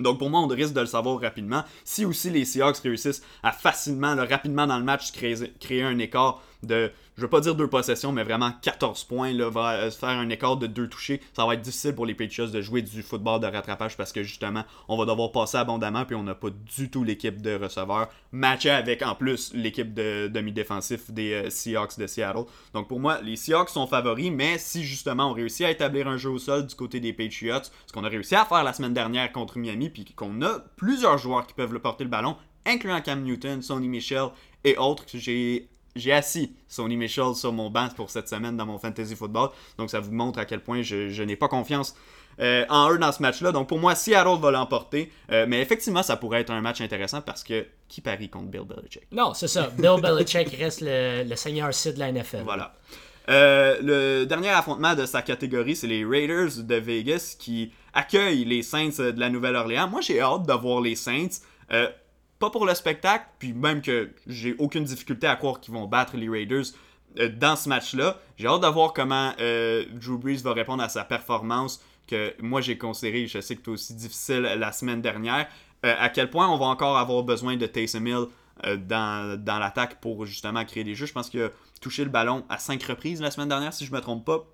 [0.00, 1.64] Donc pour moi, on risque de le savoir rapidement.
[1.84, 6.90] Si aussi les Seahawks réussissent à facilement, rapidement dans le match, créer un écart de
[7.16, 10.28] je veux pas dire deux possessions, mais vraiment 14 points, là, va euh, faire un
[10.30, 11.20] écart de deux touchés.
[11.32, 14.24] Ça va être difficile pour les Patriots de jouer du football de rattrapage parce que
[14.24, 18.08] justement, on va devoir passer abondamment, puis on n'a pas du tout l'équipe de receveurs
[18.32, 22.44] matchée avec en plus l'équipe de demi-défensif des euh, Seahawks de Seattle.
[22.72, 26.16] Donc pour moi, les Seahawks sont favoris, mais si justement on réussit à établir un
[26.16, 28.94] jeu au sol du côté des Patriots, ce qu'on a réussi à faire la semaine
[28.94, 32.36] dernière contre Miami, puis qu'on a plusieurs joueurs qui peuvent le porter le ballon,
[32.66, 34.28] incluant Cam Newton, Sonny Michel
[34.64, 38.78] et autres, j'ai j'ai assis Sony Michel sur mon banc pour cette semaine dans mon
[38.78, 39.50] fantasy football.
[39.78, 41.94] Donc ça vous montre à quel point je, n'ai pas confiance
[42.40, 43.52] euh, en eux dans ce match-là.
[43.52, 45.12] Donc pour moi, Seattle va l'emporter.
[45.30, 48.62] Euh, mais effectivement, ça pourrait être un match intéressant parce que qui parie contre Bill
[48.62, 49.06] Belichick?
[49.12, 49.70] Non, c'est ça.
[49.78, 52.42] Bill Belichick reste le, seigneur site de la NFL.
[52.44, 52.74] Voilà.
[53.30, 58.62] Euh, le dernier affrontement de sa catégorie, c'est les Raiders de Vegas qui accueillent les
[58.62, 59.88] Saints de la Nouvelle-Orléans.
[59.88, 61.40] Moi, j'ai hâte de voir les Saints
[62.44, 66.16] pas pour le spectacle, puis même que j'ai aucune difficulté à croire qu'ils vont battre
[66.16, 66.66] les Raiders.
[67.40, 68.18] dans ce match-là.
[68.36, 72.76] J'ai hâte de voir comment Drew Brees va répondre à sa performance que moi j'ai
[72.76, 75.46] considéré, je sais que toi aussi difficile la semaine dernière.
[75.82, 78.26] à quel point on va encore avoir besoin de Taysom Hill
[78.78, 81.06] dans, dans l'attaque pour justement créer des jeux.
[81.06, 83.92] Je pense qu'il a touché le ballon à 5 reprises la semaine dernière, si je
[83.92, 84.44] me trompe pas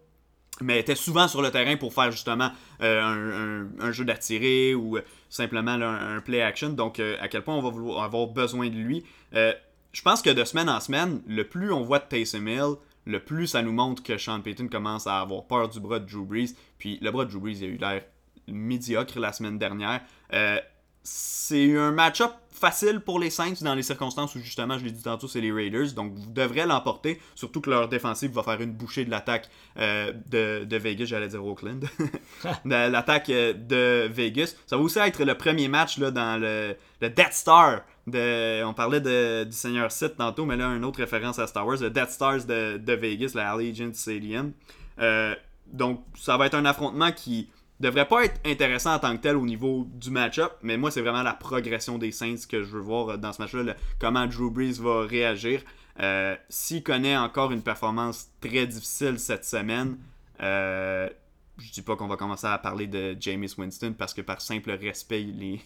[0.63, 2.51] mais était souvent sur le terrain pour faire justement
[2.83, 6.71] euh, un, jeu d'attirer ou euh, simplement un, play action.
[6.71, 9.05] Donc, euh, à quel point on va avoir besoin de lui.
[9.33, 12.75] je pense que de semaine en semaine, le plus on voit de Taysom Hill,
[13.07, 16.07] le plus ça nous montre que Sean Payton commence à avoir peur du bras de
[16.07, 16.55] Drew Brees.
[16.79, 18.03] Puis le bras de Drew Brees, a eu l'air
[18.47, 20.03] médiocre la semaine dernière
[21.03, 25.03] c'est un match-up facile pour les Saints dans les circonstances où justement, je l'ai dit
[25.03, 25.93] tantôt, c'est les Raiders.
[25.95, 29.49] Donc vous devrez l'emporter, surtout que leur défensive va faire une bouchée de l'attaque
[29.79, 31.85] euh, de, Vegas, j'allais dire Oakland.
[32.65, 34.55] l'attaque euh, de Vegas.
[34.67, 37.81] Ça va aussi être le premier match là, dans le, Death Star.
[38.07, 41.79] De, on parlait du Seigneur Sith tantôt, mais là, une autre référence à Star Wars,
[41.81, 44.53] le Death Stars de, Vegas, la Allegiant Stadium.
[44.99, 45.35] Euh,
[45.67, 47.49] donc ça va être un affrontement qui
[47.81, 51.01] devrait pas être intéressant en tant que tel au niveau du match-up, mais moi, c'est
[51.01, 54.81] vraiment la progression des Saints que je veux voir dans ce match-là, comment Drew Brees
[54.81, 55.63] va réagir.
[56.01, 59.97] Euh, s'il connaît encore une performance très difficile cette semaine,
[60.43, 61.09] euh,
[61.59, 64.71] je dis pas qu'on va commencer à parler de James Winston parce que par simple
[64.71, 65.61] respect, les,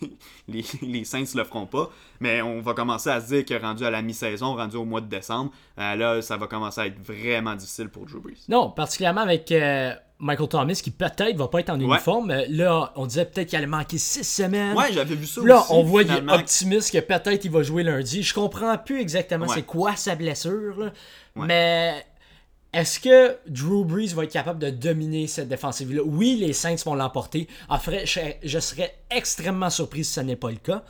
[0.49, 1.91] les, les Saints le feront pas.
[2.21, 5.01] Mais on va commencer à se dire que rendu à la mi-saison, rendu au mois
[5.01, 8.45] de décembre, euh, là, ça va commencer à être vraiment difficile pour Drew Brees.
[8.49, 9.53] Non, particulièrement avec
[10.19, 12.33] Michael Thomas qui peut-être va pas être en uniforme.
[12.49, 14.77] Là, on disait peut-être qu'il allait manquer six semaines.
[14.77, 17.83] Ouais, j'avais vu ça Là, on voit qu'il est optimiste que peut-être il va jouer
[17.83, 18.23] lundi.
[18.23, 20.93] Je comprends plus exactement c'est quoi sa blessure.
[21.37, 22.05] Mais
[22.73, 26.03] est-ce que Drew Brees va être capable de dominer cette défensive-là?
[26.05, 27.47] Oui, les Saints vont l'emporter.
[27.69, 28.05] En fait,
[28.43, 30.85] je serais extrêmement surpris si ce n'est pas le cas.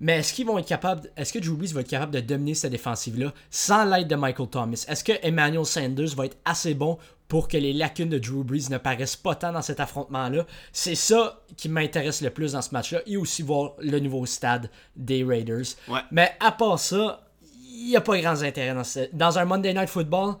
[0.00, 2.54] Mais est-ce qu'ils vont être capables, est-ce que Drew Brees va être capable de dominer
[2.54, 4.84] cette défensive-là sans l'aide de Michael Thomas?
[4.88, 8.68] Est-ce que Emmanuel Sanders va être assez bon pour que les lacunes de Drew Brees
[8.68, 10.44] ne paraissent pas tant dans cet affrontement-là?
[10.72, 14.70] C'est ça qui m'intéresse le plus dans ce match-là et aussi voir le nouveau stade
[14.96, 15.76] des Raiders.
[16.10, 17.28] Mais à part ça,
[17.70, 20.34] il n'y a pas grand intérêt dans, dans un Monday Night Football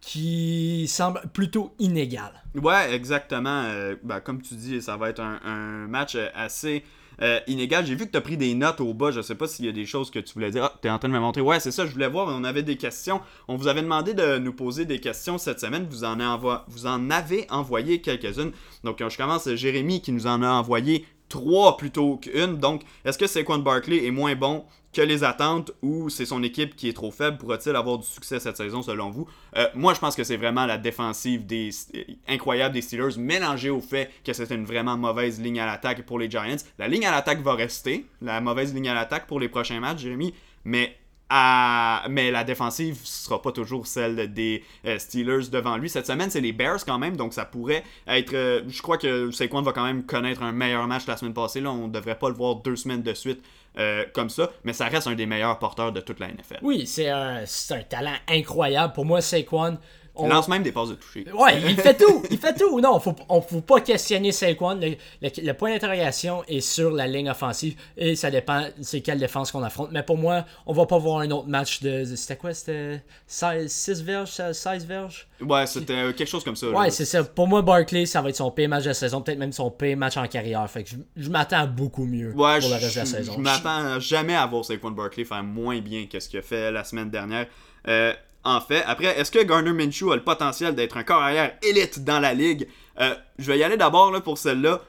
[0.00, 2.32] qui semble plutôt inégal.
[2.54, 3.64] Ouais, exactement.
[3.64, 6.84] Euh, ben, comme tu dis, ça va être un match assez
[7.22, 7.86] euh, inégal.
[7.86, 9.10] J'ai vu que tu as pris des notes au bas.
[9.10, 10.64] Je sais pas s'il y a des choses que tu voulais dire.
[10.64, 11.42] Ah, tu es en train de me montrer.
[11.42, 12.28] Ouais, c'est ça, je voulais voir.
[12.28, 13.20] On avait des questions.
[13.48, 15.86] On vous avait demandé de nous poser des questions cette semaine.
[15.88, 18.52] Vous en, avez envoyé quelques-unes.
[18.84, 19.54] Donc, je commence.
[19.54, 22.58] Jérémy qui nous en a envoyé trois plutôt qu'une.
[22.58, 26.76] Donc, est-ce que Saquon Barkley est moins bon que les attentes ou c'est son équipe
[26.76, 27.38] qui est trop faible?
[27.38, 29.26] Pourra-t-il avoir du succès cette saison selon vous?
[29.56, 33.70] Euh, moi, je pense que c'est vraiment la défensive des, euh, incroyable des Steelers mélangée
[33.70, 36.56] au fait que c'était une vraiment mauvaise ligne à l'attaque pour les Giants.
[36.78, 40.00] La ligne à l'attaque va rester, la mauvaise ligne à l'attaque pour les prochains matchs,
[40.00, 40.96] Jérémy, mais
[41.30, 45.88] mais la défensive sera pas toujours celle des euh, Steelers devant lui.
[45.88, 48.34] Cette semaine, c'est les Bears quand même, donc ça pourrait être.
[48.34, 51.60] Euh, je crois que Saquon va quand même connaître un meilleur match la semaine passée.
[51.60, 53.42] Là, on devrait pas le voir deux semaines de suite
[53.78, 56.58] euh, comme ça, mais ça reste un des meilleurs porteurs de toute la NFL.
[56.62, 58.92] Oui, c'est un, un talent incroyable.
[58.92, 59.78] Pour moi, Saquon,
[60.18, 61.26] il lance même des passes de toucher.
[61.32, 62.22] Ouais, il fait tout.
[62.30, 62.80] Il fait tout.
[62.80, 64.74] Non, faut, on faut pas questionner Saquon.
[64.74, 69.50] Le, le, point d'interrogation est sur la ligne offensive et ça dépend c'est quelle défense
[69.50, 69.90] qu'on affronte.
[69.92, 72.04] Mais pour moi, on va pas voir un autre match de.
[72.04, 75.28] C'était quoi C'était 6 verges 16 verges?
[75.40, 76.68] Ouais, c'était euh, quelque chose comme ça.
[76.68, 77.24] Ouais, c'est ça.
[77.24, 79.70] Pour moi, Barkley, ça va être son pire match de la saison, peut-être même son
[79.70, 80.68] pire match en carrière.
[80.70, 83.32] Fait que je, m'attends beaucoup mieux pour le reste de la saison.
[83.36, 86.70] Je m'attends jamais à voir Saquon Barkley faire moins bien que ce qu'il a fait
[86.70, 87.46] la semaine dernière.
[87.88, 88.12] Euh,
[88.44, 88.82] en fait.
[88.86, 91.26] Après, est-ce que Garner Minshew a le potentiel d'être un corps
[91.62, 92.68] élite dans la ligue?
[93.00, 94.82] Euh, Je vais y aller d'abord pour celle-là.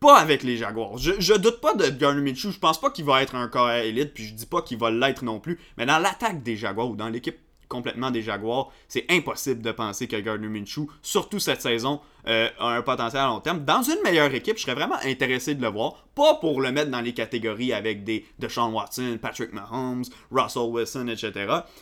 [0.00, 0.98] Pas avec les Jaguars.
[0.98, 2.50] Je, je doute pas de Garner Minshew.
[2.50, 4.90] Je pense pas qu'il va être un corps élite, puis je dis pas qu'il va
[4.90, 5.60] l'être non plus.
[5.76, 7.38] Mais dans l'attaque des Jaguars ou dans l'équipe
[7.72, 12.68] complètement des Jaguars, c'est impossible de penser que Gardner Minshew, surtout cette saison, euh, a
[12.68, 13.64] un potentiel à long terme.
[13.64, 16.04] Dans une meilleure équipe, je serais vraiment intéressé de le voir.
[16.14, 21.08] Pas pour le mettre dans les catégories avec des Deshaun Watson, Patrick Mahomes, Russell Wilson,
[21.08, 21.32] etc.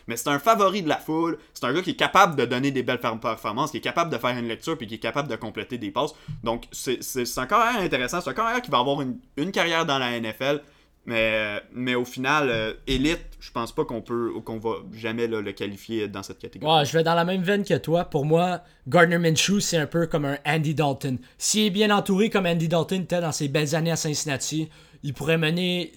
[0.07, 1.38] Mais c'est un favori de la foule.
[1.53, 4.16] C'est un gars qui est capable de donner des belles performances, qui est capable de
[4.16, 6.14] faire une lecture, puis qui est capable de compléter des passes.
[6.45, 7.01] Donc, c'est
[7.36, 8.20] un carrière intéressant.
[8.20, 10.62] C'est un carrière qui va avoir une, une carrière dans la NFL
[11.07, 16.09] mais, au final, euh, élite, je pense pas qu'on peut qu'on va jamais le qualifier
[16.09, 16.84] dans cette catégorie.
[16.84, 18.05] Je vais dans la même veine que toi.
[18.05, 21.18] Pour moi, Gardner Minshew, c'est un peu comme un Andy Dalton.
[21.38, 24.68] S'il est bien entouré comme Andy Dalton était dans ses belles années à Cincinnati,
[25.03, 25.92] il pourrait mener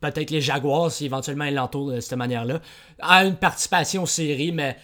[0.00, 2.60] peut-être les Jaguars si éventuellement il l'entoure de cette manière-là
[3.00, 4.76] à une participation aux séries, mais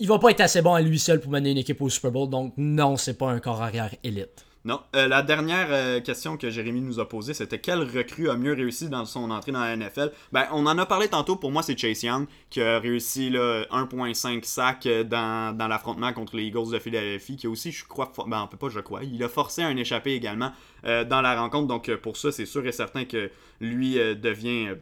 [0.00, 2.10] il va pas être assez bon à lui seul pour mener une équipe au Super
[2.10, 2.28] Bowl.
[2.28, 4.44] Donc non, c'est pas un corps arrière élite.
[4.68, 4.82] Non.
[4.94, 8.52] Euh, la dernière euh, question que Jérémy nous a posée, c'était quel recrue a mieux
[8.52, 11.36] réussi dans son entrée dans la NFL Ben, on en a parlé tantôt.
[11.36, 16.42] Pour moi, c'est Chase Young qui a réussi 1,5 sac euh, dans, l'affrontement contre les
[16.42, 19.30] Eagles de Philadelphie, qui aussi, je crois, ben, on peut pas, je crois, il a
[19.30, 20.52] forcé un échappé également
[20.84, 21.66] dans la rencontre.
[21.66, 24.76] Donc, pour ça, c'est sûr et certain que lui devient,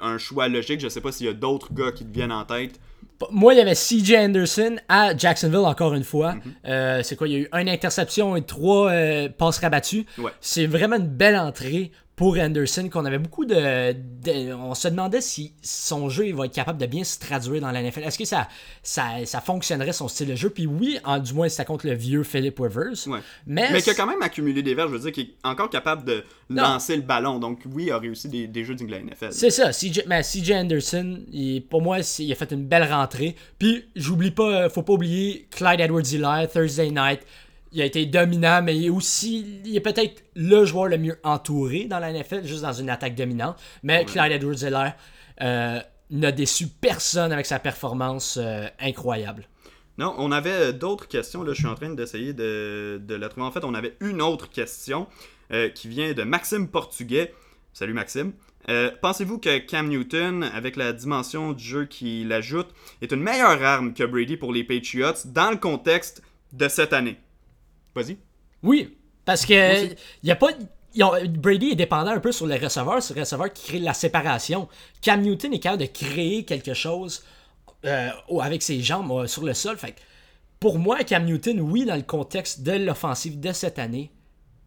[0.00, 0.80] un choix logique.
[0.80, 2.80] Je sais pas s'il y a d'autres gars qui te viennent en tête.
[3.30, 6.34] Moi, il y avait CJ Anderson à Jacksonville, encore une fois.
[6.34, 6.40] Mhm.
[6.66, 7.28] Euh, c'est quoi?
[7.28, 10.06] Il y a eu une interception et trois euh, passes rabattues.
[10.40, 15.54] C'est vraiment une belle entrée pour Anderson qu'on avait beaucoup de, On se demandait si
[15.62, 18.02] son jeu il va être capable de bien se traduire dans la NFL.
[18.02, 18.46] Est-ce que ça,
[18.82, 20.50] ça, ça, fonctionnerait son style de jeu?
[20.50, 22.92] Puis oui, en, du moins, ça compte le vieux Philip Rivers.
[23.46, 25.70] Mais, mais qui a quand même accumulé des verres, je veux dire, qui est encore
[25.70, 27.38] capable de lancer le ballon.
[27.38, 29.28] Donc oui, il a réussi des, des jeux de la NFL.
[29.30, 29.70] C'est ça.
[29.70, 33.34] CJ, mais CJ Anderson, il, pour moi, il a fait une belle rentrée.
[33.58, 37.20] Puis j'oublie pas, faut pas oublier Clyde Edwards-Helaire, Thursday Night
[37.72, 41.18] il a été dominant, mais il est aussi il est peut-être le joueur le mieux
[41.22, 43.56] entouré dans la NFL, juste dans une attaque dominante.
[43.82, 44.94] Mais Clyde Edwards-Helaire
[45.42, 49.46] euh, n'a déçu personne avec sa performance euh, incroyable.
[49.98, 51.42] Non, on avait euh, d'autres questions.
[51.42, 53.46] Là, je suis en train d'essayer de, la trouver.
[53.46, 55.06] En fait, on avait une autre question
[55.74, 57.34] qui vient de Maxime Portugais.
[57.72, 58.32] Salut Maxime.
[59.02, 62.68] Pensez-vous que Cam Newton, avec la dimension du jeu qu'il ajoute,
[63.02, 67.18] est une meilleure arme que Brady pour les Patriots dans le contexte de cette année?
[67.94, 68.18] Vas-y.
[68.62, 69.96] Oui, parce que il
[70.28, 70.50] y a pas
[71.28, 74.68] Brady est dépendant un peu sur les receveurs, c'est le receveur qui crée la séparation.
[75.02, 77.24] Cam Newton est capable de créer quelque chose
[77.84, 78.10] euh,
[78.40, 79.76] avec ses jambes euh, sur le sol.
[79.76, 79.94] Fait
[80.58, 84.10] pour moi, Cam Newton, oui, dans le contexte de l'offensive de cette année,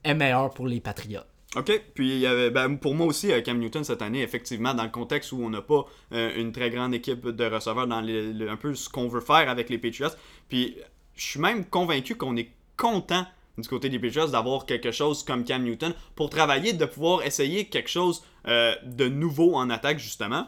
[0.03, 1.21] est meilleur pour les Patriots.
[1.55, 1.71] OK.
[1.93, 4.89] Puis y avait, ben, pour moi aussi, euh, Cam Newton cette année, effectivement, dans le
[4.89, 8.89] contexte où on n'a pas une très grande équipe de receveurs dans un peu ce
[8.89, 10.15] qu'on veut faire avec les Patriots.
[10.47, 10.78] Puis
[11.15, 13.26] je suis même convaincu qu'on est content
[13.57, 17.65] du côté des Patriots d'avoir quelque chose comme Cam Newton pour travailler, de pouvoir essayer
[17.65, 20.47] quelque chose euh, de nouveau en attaque, justement.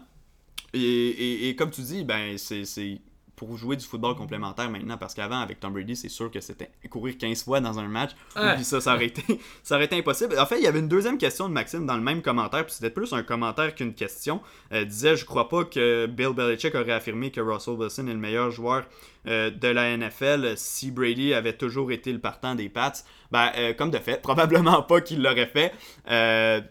[0.73, 2.99] Et, comme tu dis, ben c'est
[3.36, 6.71] pour jouer du football complémentaire maintenant, parce qu'avant, avec Tom Brady, c'est sûr que c'était
[6.89, 8.11] courir 15 fois dans un match,
[8.55, 9.23] puis ça, ça aurait, été,
[9.63, 10.38] ça aurait été impossible.
[10.39, 12.73] En fait, il y avait une deuxième question de Maxime dans le même commentaire, puis
[12.73, 14.41] c'était plus un commentaire qu'une question.
[14.71, 18.13] Euh, il disait, je crois pas que Bill Belichick aurait affirmé que Russell Wilson est
[18.13, 18.86] le meilleur joueur
[19.28, 22.93] euh, de la NFL si Brady avait toujours été le partant des Pats.
[23.32, 25.73] Ben, euh, comme de fait, probablement pas qu'il l'aurait fait.
[26.09, 26.61] Euh,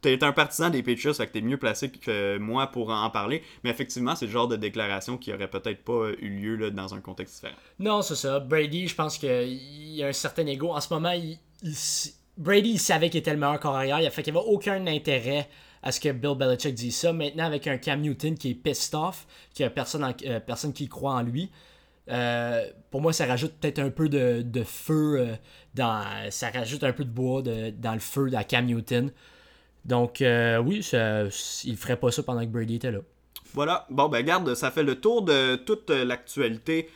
[0.00, 3.42] T'es un partisan des Patriots, fait que t'es mieux placé que moi pour en parler.
[3.64, 6.94] Mais effectivement, c'est le genre de déclaration qui aurait peut-être pas eu lieu là, dans
[6.94, 7.58] un contexte différent.
[7.78, 8.40] Non, c'est ça.
[8.40, 9.52] Brady, je pense qu'il
[9.94, 10.70] y a un certain ego.
[10.72, 11.12] En ce moment,
[12.36, 14.00] Brady, il savait qu'il était le meilleur corps arrière.
[14.00, 15.48] Il fait qu'il n'y avait aucun intérêt
[15.82, 17.12] à ce que Bill Belichick dise ça.
[17.12, 20.88] Maintenant, avec un Cam Newton qui est pissed off, qui a personne, euh, personne qui
[20.88, 21.50] croit en lui,
[22.10, 25.34] euh, pour moi, ça rajoute peut-être un peu de, feu euh,
[25.74, 26.04] dans.
[26.30, 29.10] Ça rajoute un peu de bois dans le feu à Cam Newton.
[29.84, 31.24] Donc, euh, oui, ça,
[31.64, 33.00] il ferait pas ça pendant que Brady était là.
[33.54, 33.86] Voilà.
[33.90, 36.88] Bon, ben, garde, ça fait le tour de toute l'actualité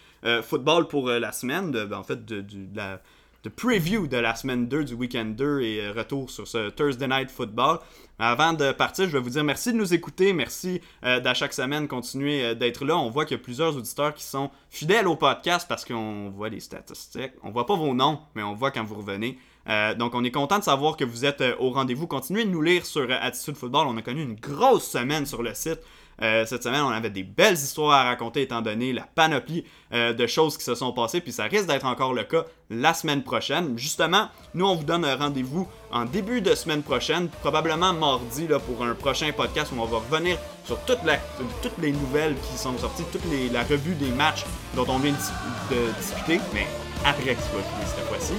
[0.42, 1.70] football pour la semaine.
[1.70, 2.44] De, ben, en fait, de,
[2.74, 3.00] la
[3.44, 7.30] de preview de la semaine 2 du week-end 2 et retour sur ce Thursday Night
[7.30, 7.78] Football.
[8.18, 10.32] Avant de partir, je vais vous dire merci de nous écouter.
[10.32, 12.96] Merci euh, d'à chaque semaine continuer euh, d'être là.
[12.96, 16.48] On voit qu'il y a plusieurs auditeurs qui sont fidèles au podcast parce qu'on voit
[16.48, 17.32] les statistiques.
[17.42, 19.38] On voit pas vos noms, mais on voit quand vous revenez.
[19.68, 22.06] Euh, donc on est content de savoir que vous êtes au rendez-vous.
[22.06, 23.88] Continuez de nous lire sur Attitude Football.
[23.88, 25.80] On a connu une grosse semaine sur le site.
[26.22, 30.12] Euh, cette semaine, on avait des belles histoires à raconter étant donné la panoplie euh,
[30.12, 33.22] de choses qui se sont passées, puis ça risque d'être encore le cas la semaine
[33.22, 33.78] prochaine.
[33.78, 38.58] Justement, nous, on vous donne un rendez-vous en début de semaine prochaine, probablement mardi, là,
[38.58, 41.18] pour un prochain podcast où on va revenir sur toute la,
[41.62, 44.44] toutes les nouvelles qui sont sorties, toute les, la revue des matchs
[44.74, 46.66] dont on vient de, discuter, mais
[47.04, 48.34] après que ce soit fini cette fois-ci.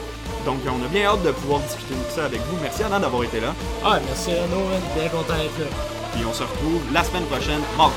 [0.45, 2.57] Donc, on a bien hâte de pouvoir discuter de tout ça avec vous.
[2.61, 3.53] Merci Anna d'avoir été là.
[3.84, 5.68] Ah, merci Arnaud, bien content d'être là.
[6.13, 7.95] Puis on se retrouve la semaine prochaine, mardi.